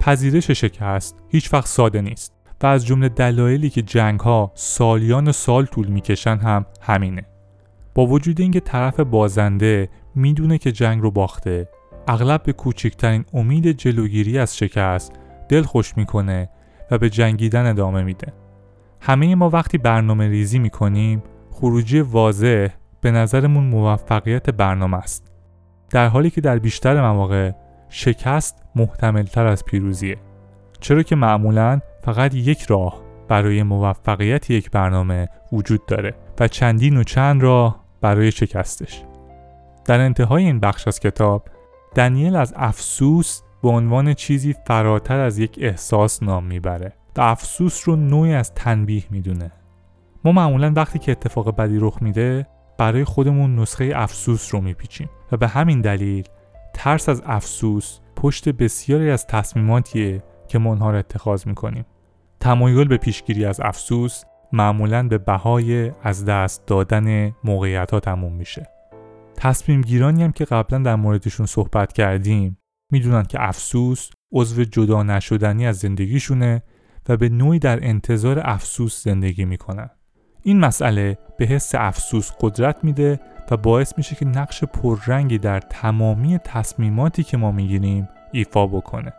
پذیرش 0.00 0.50
شکست 0.50 1.22
هیچ 1.28 1.54
وقت 1.54 1.66
ساده 1.66 2.00
نیست 2.00 2.32
و 2.62 2.66
از 2.66 2.86
جمله 2.86 3.08
دلایلی 3.08 3.70
که 3.70 3.82
جنگ 3.82 4.20
ها 4.20 4.52
سالیان 4.54 5.32
سال 5.32 5.66
طول 5.66 5.86
می‌کشن 5.86 6.36
هم 6.36 6.66
همینه. 6.80 7.22
با 7.94 8.06
وجود 8.06 8.40
اینکه 8.40 8.60
طرف 8.60 9.00
بازنده 9.00 9.88
می‌دونه 10.16 10.58
که 10.58 10.72
جنگ 10.72 11.02
رو 11.02 11.10
باخته. 11.10 11.68
اغلب 12.08 12.42
به 12.42 12.52
کوچکترین 12.52 13.24
امید 13.34 13.72
جلوگیری 13.72 14.38
از 14.38 14.56
شکست 14.56 15.12
دل 15.48 15.62
خوش 15.62 15.96
می‌کنه 15.96 16.48
و 16.90 16.98
به 16.98 17.10
جنگیدن 17.10 17.66
ادامه 17.66 18.02
میده. 18.02 18.32
همه 19.00 19.34
ما 19.34 19.50
وقتی 19.50 19.78
برنامه 19.78 20.28
ریزی 20.28 20.58
می‌کنیم 20.58 21.22
خروجی 21.50 22.00
واضح 22.00 22.68
به 23.00 23.10
نظرمون 23.10 23.64
موفقیت 23.64 24.50
برنامه 24.50 24.96
است. 24.96 25.32
در 25.90 26.08
حالی 26.08 26.30
که 26.30 26.40
در 26.40 26.58
بیشتر 26.58 27.00
مواقع 27.00 27.50
شکست 27.88 28.62
محتملتر 28.76 29.46
از 29.46 29.64
پیروزیه. 29.64 30.16
چرا 30.80 31.02
که 31.02 31.16
معمولا 31.16 31.80
فقط 32.02 32.34
یک 32.34 32.62
راه 32.62 33.00
برای 33.28 33.62
موفقیت 33.62 34.50
یک 34.50 34.70
برنامه 34.70 35.28
وجود 35.52 35.86
داره 35.86 36.14
و 36.40 36.48
چندین 36.48 36.96
و 36.96 37.02
چند 37.02 37.42
راه 37.42 37.84
برای 38.00 38.30
شکستش. 38.30 39.02
در 39.86 40.00
انتهای 40.00 40.44
این 40.44 40.60
بخش 40.60 40.88
از 40.88 41.00
کتاب 41.00 41.48
دنیل 41.94 42.36
از 42.36 42.54
افسوس 42.56 43.42
به 43.62 43.68
عنوان 43.68 44.14
چیزی 44.14 44.54
فراتر 44.66 45.20
از 45.20 45.38
یک 45.38 45.58
احساس 45.62 46.22
نام 46.22 46.44
می‌بره 46.44 46.92
و 47.16 47.20
افسوس 47.20 47.88
رو 47.88 47.96
نوعی 47.96 48.34
از 48.34 48.54
تنبیه 48.54 49.04
می‌دونه. 49.10 49.52
ما 50.24 50.32
معمولا 50.32 50.72
وقتی 50.76 50.98
که 50.98 51.12
اتفاق 51.12 51.56
بدی 51.56 51.78
رخ 51.78 52.02
میده 52.02 52.46
برای 52.78 53.04
خودمون 53.04 53.58
نسخه 53.58 53.92
افسوس 53.94 54.54
رو 54.54 54.60
میپیچیم 54.60 55.08
و 55.32 55.36
به 55.36 55.48
همین 55.48 55.80
دلیل 55.80 56.24
ترس 56.74 57.08
از 57.08 57.22
افسوس 57.26 57.98
پشت 58.16 58.48
بسیاری 58.48 59.10
از 59.10 59.26
تصمیماتیه 59.26 60.22
که 60.48 60.58
ما 60.58 60.70
اونها 60.70 60.90
رو 60.90 60.98
اتخاذ 60.98 61.46
می‌کنیم. 61.46 61.86
تمایل 62.40 62.88
به 62.88 62.96
پیشگیری 62.96 63.44
از 63.44 63.60
افسوس 63.60 64.24
معمولا 64.52 65.08
به 65.08 65.18
بهای 65.18 65.92
از 66.02 66.24
دست 66.24 66.66
دادن 66.66 67.32
موقعیت 67.44 67.90
ها 67.90 68.00
تموم 68.00 68.32
میشه. 68.32 68.75
تصمیم 69.36 69.80
گیرانی 69.80 70.22
هم 70.22 70.32
که 70.32 70.44
قبلا 70.44 70.78
در 70.78 70.96
موردشون 70.96 71.46
صحبت 71.46 71.92
کردیم. 71.92 72.58
می‌دونن 72.92 73.22
که 73.22 73.48
افسوس 73.48 74.10
عضو 74.32 74.64
جدا 74.64 75.02
نشدنی 75.02 75.66
از 75.66 75.76
زندگیشونه 75.76 76.62
و 77.08 77.16
به 77.16 77.28
نوعی 77.28 77.58
در 77.58 77.86
انتظار 77.86 78.40
افسوس 78.44 79.04
زندگی 79.04 79.44
می‌کنن. 79.44 79.90
این 80.42 80.60
مسئله 80.60 81.18
به 81.38 81.46
حس 81.46 81.74
افسوس 81.74 82.30
قدرت 82.40 82.84
میده 82.84 83.20
و 83.50 83.56
باعث 83.56 83.92
میشه 83.96 84.16
که 84.16 84.24
نقش 84.24 84.64
پررنگی 84.64 85.38
در 85.38 85.60
تمامی 85.60 86.38
تصمیماتی 86.38 87.24
که 87.24 87.36
ما 87.36 87.52
می‌گیریم 87.52 88.08
ایفا 88.32 88.66
بکنه. 88.66 89.12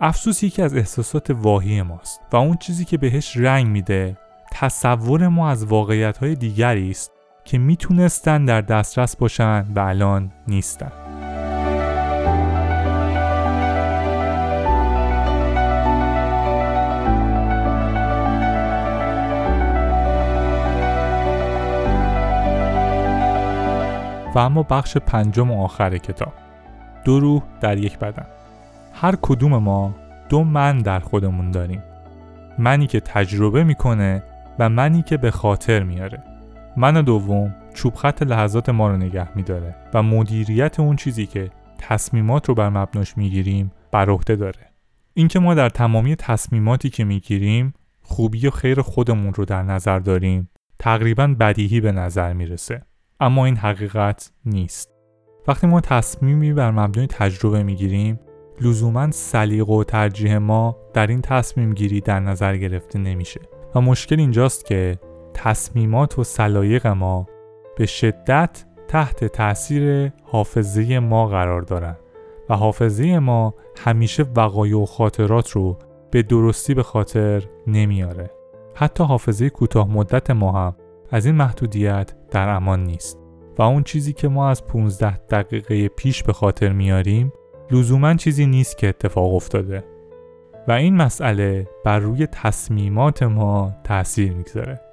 افسوس 0.00 0.42
یکی 0.42 0.62
از 0.62 0.74
احساسات 0.74 1.30
واهی 1.30 1.82
ماست 1.82 2.20
و 2.32 2.36
اون 2.36 2.56
چیزی 2.56 2.84
که 2.84 2.98
بهش 2.98 3.36
رنگ 3.36 3.66
میده 3.66 4.16
تصور 4.52 5.28
ما 5.28 5.50
از 5.50 5.64
واقعیت 5.64 6.18
های 6.18 6.34
دیگری 6.34 6.90
است. 6.90 7.15
که 7.46 7.58
می‌تونستن 7.58 8.44
در 8.44 8.60
دسترس 8.60 9.16
باشن 9.16 9.64
و 9.76 9.80
الان 9.80 10.32
نیستن. 10.48 10.92
و 24.34 24.38
اما 24.38 24.62
بخش 24.62 24.96
پنجم 24.96 25.50
و 25.50 25.64
آخر 25.64 25.98
کتاب. 25.98 26.32
دو 27.04 27.20
روح 27.20 27.42
در 27.60 27.78
یک 27.78 27.98
بدن. 27.98 28.26
هر 28.94 29.14
کدوم 29.22 29.58
ما 29.58 29.94
دو 30.28 30.44
من 30.44 30.78
در 30.78 31.00
خودمون 31.00 31.50
داریم. 31.50 31.82
منی 32.58 32.86
که 32.86 33.00
تجربه 33.00 33.64
می‌کنه 33.64 34.22
و 34.58 34.68
منی 34.68 35.02
که 35.02 35.16
به 35.16 35.30
خاطر 35.30 35.82
میاره. 35.82 36.35
من 36.76 37.02
دوم 37.02 37.54
چوب 37.74 37.94
خط 37.94 38.22
لحظات 38.22 38.68
ما 38.68 38.88
رو 38.88 38.96
نگه 38.96 39.36
میداره 39.36 39.74
و 39.94 40.02
مدیریت 40.02 40.80
اون 40.80 40.96
چیزی 40.96 41.26
که 41.26 41.50
تصمیمات 41.78 42.48
رو 42.48 42.54
بر 42.54 42.68
مبناش 42.68 43.16
می‌گیریم 43.16 43.72
بر 43.92 44.10
عهده 44.10 44.36
داره. 44.36 44.70
اینکه 45.14 45.38
ما 45.38 45.54
در 45.54 45.68
تمامی 45.68 46.16
تصمیماتی 46.16 46.90
که 46.90 47.04
می‌گیریم 47.04 47.74
خوبی 48.02 48.46
و 48.46 48.50
خیر 48.50 48.80
خودمون 48.82 49.34
رو 49.34 49.44
در 49.44 49.62
نظر 49.62 49.98
داریم 49.98 50.50
تقریبا 50.78 51.34
بدیهی 51.40 51.80
به 51.80 51.92
نظر 51.92 52.32
می‌رسه. 52.32 52.82
اما 53.20 53.44
این 53.44 53.56
حقیقت 53.56 54.32
نیست. 54.44 54.90
وقتی 55.48 55.66
ما 55.66 55.80
تصمیمی 55.80 56.52
بر 56.52 56.70
مبنای 56.70 57.06
تجربه 57.06 57.62
می‌گیریم 57.62 58.20
لزوما 58.60 59.10
سلیقه 59.10 59.72
و 59.72 59.84
ترجیح 59.84 60.36
ما 60.36 60.76
در 60.94 61.06
این 61.06 61.20
تصمیم 61.20 61.74
گیری 61.74 62.00
در 62.00 62.20
نظر 62.20 62.56
گرفته 62.56 62.98
نمیشه. 62.98 63.40
و 63.74 63.80
مشکل 63.80 64.20
اینجاست 64.20 64.66
که 64.66 64.98
تصمیمات 65.38 66.18
و 66.18 66.24
سلایق 66.24 66.86
ما 66.86 67.26
به 67.76 67.86
شدت 67.86 68.64
تحت 68.88 69.24
تاثیر 69.24 70.12
حافظه 70.22 70.98
ما 70.98 71.26
قرار 71.26 71.62
دارند 71.62 71.98
و 72.48 72.56
حافظه 72.56 73.18
ما 73.18 73.54
همیشه 73.78 74.26
وقایع 74.36 74.76
و 74.76 74.86
خاطرات 74.86 75.50
رو 75.50 75.78
به 76.10 76.22
درستی 76.22 76.74
به 76.74 76.82
خاطر 76.82 77.44
نمیاره. 77.66 78.30
حتی 78.74 79.04
حافظه 79.04 79.50
کوتاه 79.50 79.90
مدت 79.90 80.30
ما 80.30 80.52
هم 80.52 80.76
از 81.10 81.26
این 81.26 81.34
محدودیت 81.34 82.12
در 82.30 82.48
امان 82.48 82.84
نیست 82.84 83.18
و 83.58 83.62
اون 83.62 83.82
چیزی 83.82 84.12
که 84.12 84.28
ما 84.28 84.48
از 84.50 84.66
15 84.66 85.16
دقیقه 85.16 85.88
پیش 85.88 86.22
به 86.22 86.32
خاطر 86.32 86.72
میاریم 86.72 87.32
لزوما 87.70 88.14
چیزی 88.14 88.46
نیست 88.46 88.78
که 88.78 88.88
اتفاق 88.88 89.34
افتاده 89.34 89.84
و 90.68 90.72
این 90.72 90.96
مسئله 90.96 91.68
بر 91.84 91.98
روی 91.98 92.26
تصمیمات 92.26 93.22
ما 93.22 93.72
تاثیر 93.84 94.32
می‌گذاره. 94.32 94.85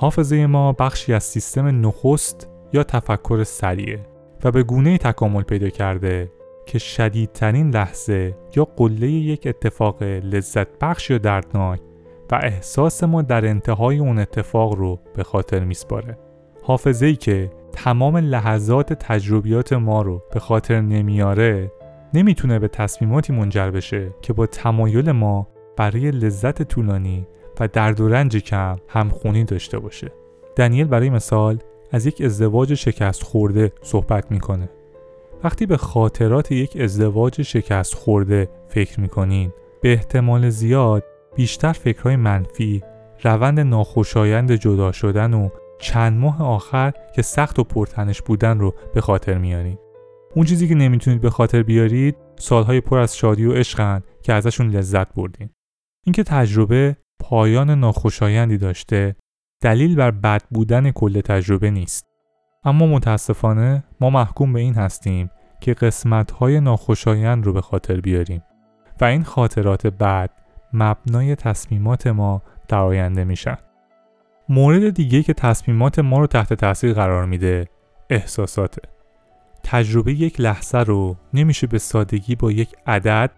حافظه 0.00 0.46
ما 0.46 0.72
بخشی 0.72 1.12
از 1.12 1.24
سیستم 1.24 1.86
نخست 1.86 2.48
یا 2.72 2.84
تفکر 2.84 3.44
سریعه 3.44 4.06
و 4.44 4.50
به 4.50 4.62
گونه 4.62 4.98
تکامل 4.98 5.42
پیدا 5.42 5.68
کرده 5.68 6.32
که 6.66 6.78
شدیدترین 6.78 7.70
لحظه 7.70 8.36
یا 8.56 8.64
قله 8.64 9.08
یک 9.10 9.46
اتفاق 9.46 10.02
لذت 10.02 10.78
بخش 10.78 11.10
یا 11.10 11.18
دردناک 11.18 11.80
و 12.30 12.34
احساس 12.42 13.04
ما 13.04 13.22
در 13.22 13.46
انتهای 13.46 13.98
اون 13.98 14.18
اتفاق 14.18 14.74
رو 14.74 15.00
به 15.16 15.22
خاطر 15.22 15.64
میسپاره. 15.64 16.18
حافظه 16.62 17.06
ای 17.06 17.16
که 17.16 17.50
تمام 17.72 18.16
لحظات 18.16 18.92
تجربیات 18.92 19.72
ما 19.72 20.02
رو 20.02 20.22
به 20.32 20.40
خاطر 20.40 20.80
نمیاره 20.80 21.72
نمی‌تونه 22.14 22.58
به 22.58 22.68
تصمیماتی 22.68 23.32
منجر 23.32 23.70
بشه 23.70 24.10
که 24.22 24.32
با 24.32 24.46
تمایل 24.46 25.10
ما 25.12 25.48
برای 25.76 26.10
لذت 26.10 26.62
طولانی 26.62 27.26
و 27.60 27.68
درد 27.68 28.00
و 28.00 28.08
رنج 28.08 28.36
کم 28.36 28.76
همخونی 28.88 29.44
داشته 29.44 29.78
باشه. 29.78 30.12
دنیل 30.56 30.86
برای 30.86 31.10
مثال 31.10 31.58
از 31.92 32.06
یک 32.06 32.22
ازدواج 32.22 32.74
شکست 32.74 33.22
خورده 33.22 33.72
صحبت 33.82 34.30
می‌کنه. 34.30 34.68
وقتی 35.44 35.66
به 35.66 35.76
خاطرات 35.76 36.52
یک 36.52 36.76
ازدواج 36.80 37.42
شکست 37.42 37.94
خورده 37.94 38.48
فکر 38.68 39.00
می‌کنین 39.00 39.52
به 39.82 39.92
احتمال 39.92 40.50
زیاد 40.50 41.04
بیشتر 41.34 41.72
فکرهای 41.72 42.16
منفی 42.16 42.82
روند 43.22 43.60
ناخوشایند 43.60 44.52
جدا 44.52 44.92
شدن 44.92 45.34
و 45.34 45.48
چند 45.78 46.18
ماه 46.18 46.42
آخر 46.42 46.92
که 47.16 47.22
سخت 47.22 47.58
و 47.58 47.64
پرتنش 47.64 48.22
بودن 48.22 48.58
رو 48.58 48.74
به 48.94 49.00
خاطر 49.00 49.38
میارین. 49.38 49.78
اون 50.34 50.46
چیزی 50.46 50.68
که 50.68 50.74
نمی‌تونید 50.74 51.20
به 51.20 51.30
خاطر 51.30 51.62
بیارید 51.62 52.16
سالهای 52.36 52.80
پر 52.80 52.98
از 52.98 53.16
شادی 53.16 53.46
و 53.46 53.52
عشقن 53.52 54.02
که 54.22 54.32
ازشون 54.32 54.70
لذت 54.70 55.14
بردین. 55.14 55.50
اینکه 56.06 56.22
تجربه 56.22 56.96
پایان 57.20 57.70
ناخوشایندی 57.70 58.58
داشته 58.58 59.16
دلیل 59.62 59.96
بر 59.96 60.10
بد 60.10 60.42
بودن 60.50 60.90
کل 60.90 61.20
تجربه 61.20 61.70
نیست 61.70 62.06
اما 62.64 62.86
متاسفانه 62.86 63.84
ما 64.00 64.10
محکوم 64.10 64.52
به 64.52 64.60
این 64.60 64.74
هستیم 64.74 65.30
که 65.60 65.74
قسمت‌های 65.74 66.60
ناخوشایند 66.60 67.46
رو 67.46 67.52
به 67.52 67.60
خاطر 67.60 68.00
بیاریم 68.00 68.42
و 69.00 69.04
این 69.04 69.24
خاطرات 69.24 69.86
بعد 69.86 70.30
مبنای 70.72 71.36
تصمیمات 71.36 72.06
ما 72.06 72.42
در 72.68 72.78
آینده 72.78 73.24
میشن. 73.24 73.56
مورد 74.48 74.94
دیگه 74.94 75.22
که 75.22 75.34
تصمیمات 75.34 75.98
ما 75.98 76.18
رو 76.18 76.26
تحت 76.26 76.54
تاثیر 76.54 76.92
قرار 76.92 77.26
میده 77.26 77.68
احساساته. 78.10 78.82
تجربه 79.64 80.12
یک 80.12 80.40
لحظه 80.40 80.78
رو 80.78 81.16
نمیشه 81.34 81.66
به 81.66 81.78
سادگی 81.78 82.34
با 82.34 82.52
یک 82.52 82.76
عدد 82.86 83.30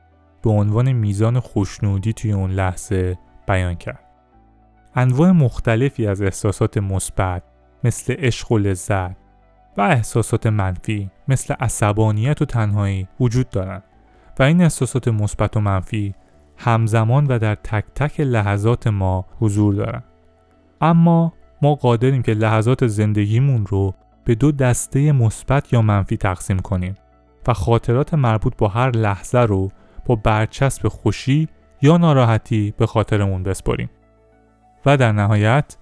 به 0.42 0.50
عنوان 0.50 0.92
میزان 0.92 1.40
خوشنودی 1.40 2.12
توی 2.12 2.32
اون 2.32 2.50
لحظه 2.50 3.18
بیان 3.46 3.74
کرد. 3.74 4.04
انواع 4.94 5.30
مختلفی 5.30 6.06
از 6.06 6.22
احساسات 6.22 6.78
مثبت 6.78 7.42
مثل 7.84 8.14
عشق 8.18 8.52
و 8.52 8.58
لذت 8.58 9.16
و 9.76 9.80
احساسات 9.80 10.46
منفی 10.46 11.10
مثل 11.28 11.54
عصبانیت 11.60 12.42
و 12.42 12.44
تنهایی 12.44 13.08
وجود 13.20 13.50
دارند 13.50 13.82
و 14.38 14.42
این 14.42 14.62
احساسات 14.62 15.08
مثبت 15.08 15.56
و 15.56 15.60
منفی 15.60 16.14
همزمان 16.56 17.26
و 17.26 17.38
در 17.38 17.54
تک 17.54 17.84
تک 17.94 18.20
لحظات 18.20 18.86
ما 18.86 19.26
حضور 19.40 19.74
دارند 19.74 20.04
اما 20.80 21.32
ما 21.62 21.74
قادریم 21.74 22.22
که 22.22 22.34
لحظات 22.34 22.86
زندگیمون 22.86 23.66
رو 23.66 23.94
به 24.24 24.34
دو 24.34 24.52
دسته 24.52 25.12
مثبت 25.12 25.72
یا 25.72 25.82
منفی 25.82 26.16
تقسیم 26.16 26.58
کنیم 26.58 26.94
و 27.46 27.52
خاطرات 27.52 28.14
مربوط 28.14 28.56
با 28.58 28.68
هر 28.68 28.90
لحظه 28.90 29.38
رو 29.38 29.68
با 30.06 30.16
برچسب 30.16 30.88
خوشی 30.88 31.48
یا 31.82 31.96
ناراحتی 31.96 32.74
به 32.78 32.86
خاطرمون 32.86 33.42
بسپاریم. 33.42 33.90
و 34.86 34.96
در 34.96 35.12
نهایت 35.12 35.76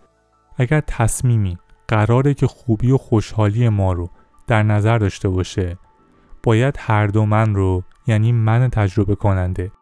اگر 0.56 0.80
تصمیمی 0.86 1.58
قراره 1.88 2.34
که 2.34 2.46
خوبی 2.46 2.90
و 2.90 2.98
خوشحالی 2.98 3.68
ما 3.68 3.92
رو 3.92 4.10
در 4.46 4.62
نظر 4.62 4.98
داشته 4.98 5.28
باشه 5.28 5.78
باید 6.42 6.76
هر 6.78 7.06
دو 7.06 7.26
من 7.26 7.54
رو 7.54 7.82
یعنی 8.06 8.32
من 8.32 8.68
تجربه 8.68 9.14
کننده 9.14 9.72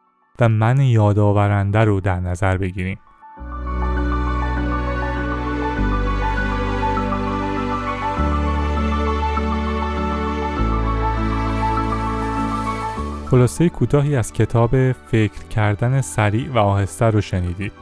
و 0.41 0.49
من 0.49 0.81
یادآورنده 0.81 1.79
رو 1.79 2.01
در 2.01 2.21
نظر 2.21 2.57
بگیریم. 2.57 2.99
خلاصه 13.31 13.69
کوتاهی 13.69 14.17
از 14.17 14.33
کتاب 14.33 14.93
فکر 14.93 15.43
کردن 15.51 16.01
سریع 16.01 16.53
و 16.53 16.59
آهسته 16.59 17.05
رو 17.05 17.21
شنیدید. 17.21 17.73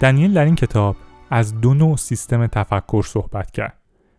دنیل 0.00 0.34
در 0.34 0.44
این 0.44 0.54
کتاب 0.54 0.96
از 1.30 1.60
دو 1.60 1.74
نوع 1.74 1.96
سیستم 1.96 2.46
تفکر 2.46 3.02
صحبت 3.06 3.50
کرد. 3.50 3.78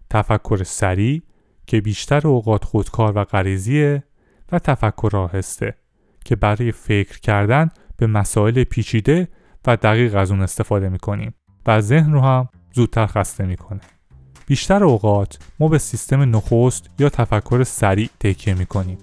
تفکر 0.10 0.64
سریع 0.64 1.24
که 1.68 1.82
بیشتر 1.82 2.28
اوقات 2.28 2.64
خودکار 2.64 3.18
و 3.18 3.24
غریزیه 3.24 4.04
و 4.52 4.60
تفکر 4.60 5.18
آهسته 5.18 5.76
که 6.26 6.36
برای 6.36 6.72
فکر 6.72 7.20
کردن 7.20 7.70
به 7.98 8.08
مسائل 8.08 8.64
پیچیده 8.64 9.28
و 9.68 9.78
دقیق 9.78 10.16
از 10.16 10.32
اون 10.32 10.42
استفاده 10.42 10.90
می‌کنیم 10.90 11.34
و 11.66 11.82
ذهن 11.82 12.14
رو 12.14 12.22
هم 12.22 12.50
زودتر 12.74 13.06
خسته 13.06 13.46
می‌کنه. 13.46 13.82
بیشتر 14.48 14.84
اوقات 14.84 15.40
ما 15.60 15.68
به 15.68 15.78
سیستم 15.78 16.36
نخست 16.36 16.90
یا 17.00 17.10
تفکر 17.10 17.64
سریع 17.64 18.10
تکیه 18.20 18.54
می‌کنیم 18.54 18.98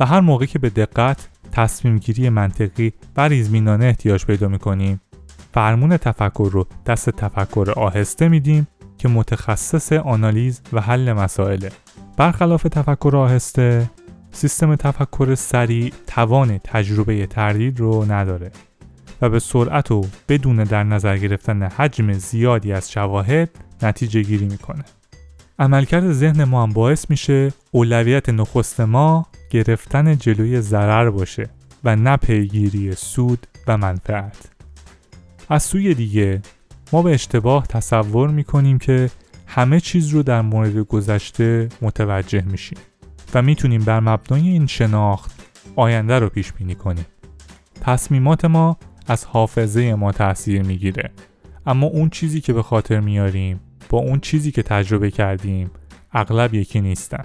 و 0.00 0.06
هر 0.06 0.20
موقع 0.20 0.46
که 0.46 0.58
به 0.58 0.70
دقت 0.70 1.28
تصمیم 1.52 1.98
گیری 1.98 2.28
منطقی 2.28 2.92
و 3.16 3.28
ریزمینانه 3.28 3.84
احتیاج 3.84 4.26
پیدا 4.26 4.48
می‌کنیم. 4.48 5.00
فرمون 5.54 5.96
تفکر 5.96 6.48
رو 6.52 6.66
دست 6.86 7.10
تفکر 7.10 7.72
آهسته 7.76 8.28
میدیم 8.28 8.68
که 8.98 9.08
متخصص 9.08 9.92
آنالیز 9.92 10.60
و 10.72 10.80
حل 10.80 11.12
مسائله. 11.12 11.70
برخلاف 12.16 12.62
تفکر 12.62 13.16
آهسته 13.16 13.90
سیستم 14.32 14.76
تفکر 14.76 15.34
سریع 15.34 15.92
توان 16.06 16.58
تجربه 16.58 17.26
تردید 17.26 17.80
رو 17.80 18.12
نداره 18.12 18.50
و 19.22 19.28
به 19.28 19.38
سرعت 19.38 19.90
و 19.90 20.06
بدون 20.28 20.64
در 20.64 20.82
نظر 20.82 21.18
گرفتن 21.18 21.62
حجم 21.62 22.12
زیادی 22.12 22.72
از 22.72 22.92
شواهد 22.92 23.50
نتیجه 23.82 24.22
گیری 24.22 24.46
می‌کنه. 24.46 24.84
عملکرد 25.58 26.12
ذهن 26.12 26.44
ما 26.44 26.62
هم 26.62 26.72
باعث 26.72 27.10
میشه 27.10 27.52
اولویت 27.70 28.28
نخست 28.28 28.80
ما 28.80 29.26
گرفتن 29.54 30.16
جلوی 30.16 30.60
ضرر 30.60 31.10
باشه 31.10 31.48
و 31.84 31.96
نه 31.96 32.16
پیگیری 32.16 32.94
سود 32.94 33.46
و 33.66 33.76
منفعت 33.76 34.50
از 35.48 35.62
سوی 35.62 35.94
دیگه 35.94 36.42
ما 36.92 37.02
به 37.02 37.14
اشتباه 37.14 37.66
تصور 37.66 38.30
می‌کنیم 38.30 38.78
که 38.78 39.10
همه 39.46 39.80
چیز 39.80 40.08
رو 40.08 40.22
در 40.22 40.40
مورد 40.40 40.78
گذشته 40.78 41.68
متوجه 41.82 42.44
میشیم 42.44 42.78
و 43.34 43.42
می‌تونیم 43.42 43.84
بر 43.84 44.00
مبنای 44.00 44.48
این 44.48 44.66
شناخت 44.66 45.30
آینده 45.76 46.18
رو 46.18 46.28
پیش 46.28 46.52
بینی 46.52 46.74
کنیم. 46.74 47.06
تصمیمات 47.80 48.44
ما 48.44 48.76
از 49.06 49.24
حافظه 49.24 49.94
ما 49.94 50.12
تاثیر 50.12 50.62
می‌گیره 50.62 51.10
اما 51.66 51.86
اون 51.86 52.08
چیزی 52.08 52.40
که 52.40 52.52
به 52.52 52.62
خاطر 52.62 53.00
میاریم 53.00 53.60
با 53.88 53.98
اون 53.98 54.20
چیزی 54.20 54.52
که 54.52 54.62
تجربه 54.62 55.10
کردیم 55.10 55.70
اغلب 56.12 56.54
یکی 56.54 56.80
نیستن. 56.80 57.24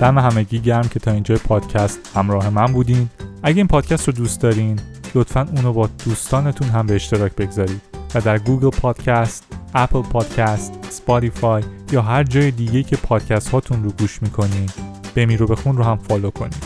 دم 0.00 0.18
همگی 0.18 0.58
گرم 0.58 0.88
که 0.88 1.00
تا 1.00 1.10
اینجای 1.10 1.38
پادکست 1.38 1.98
همراه 2.14 2.50
من 2.50 2.66
بودین. 2.66 3.08
اگه 3.42 3.56
این 3.56 3.66
پادکست 3.66 4.06
رو 4.06 4.12
دوست 4.12 4.40
دارین 4.40 4.78
لطفا 5.14 5.48
اونو 5.56 5.72
با 5.72 5.88
دوستانتون 6.04 6.68
هم 6.68 6.86
به 6.86 6.94
اشتراک 6.94 7.34
بگذارید 7.34 7.80
و 8.14 8.20
در 8.20 8.38
گوگل 8.38 8.70
پادکست، 8.70 9.44
اپل 9.74 10.02
پادکست، 10.02 10.72
سپاتیفای 10.90 11.62
یا 11.92 12.02
هر 12.02 12.24
جای 12.24 12.50
دیگه 12.50 12.82
که 12.82 12.96
پادکست 12.96 13.48
هاتون 13.48 13.84
رو 13.84 13.90
گوش 13.90 14.22
می‌کنین 14.22 14.70
بمیر 15.14 15.40
رو 15.40 15.46
بخون 15.46 15.76
رو 15.76 15.84
هم 15.84 15.96
فالو 15.96 16.30
کنید. 16.30 16.64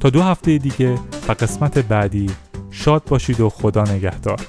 تا 0.00 0.10
دو 0.10 0.22
هفته 0.22 0.58
دیگه 0.58 0.94
و 1.28 1.32
قسمت 1.32 1.78
بعدی 1.78 2.30
شاد 2.70 3.02
باشید 3.08 3.40
و 3.40 3.48
خدا 3.48 3.82
نگهدار. 3.82 4.40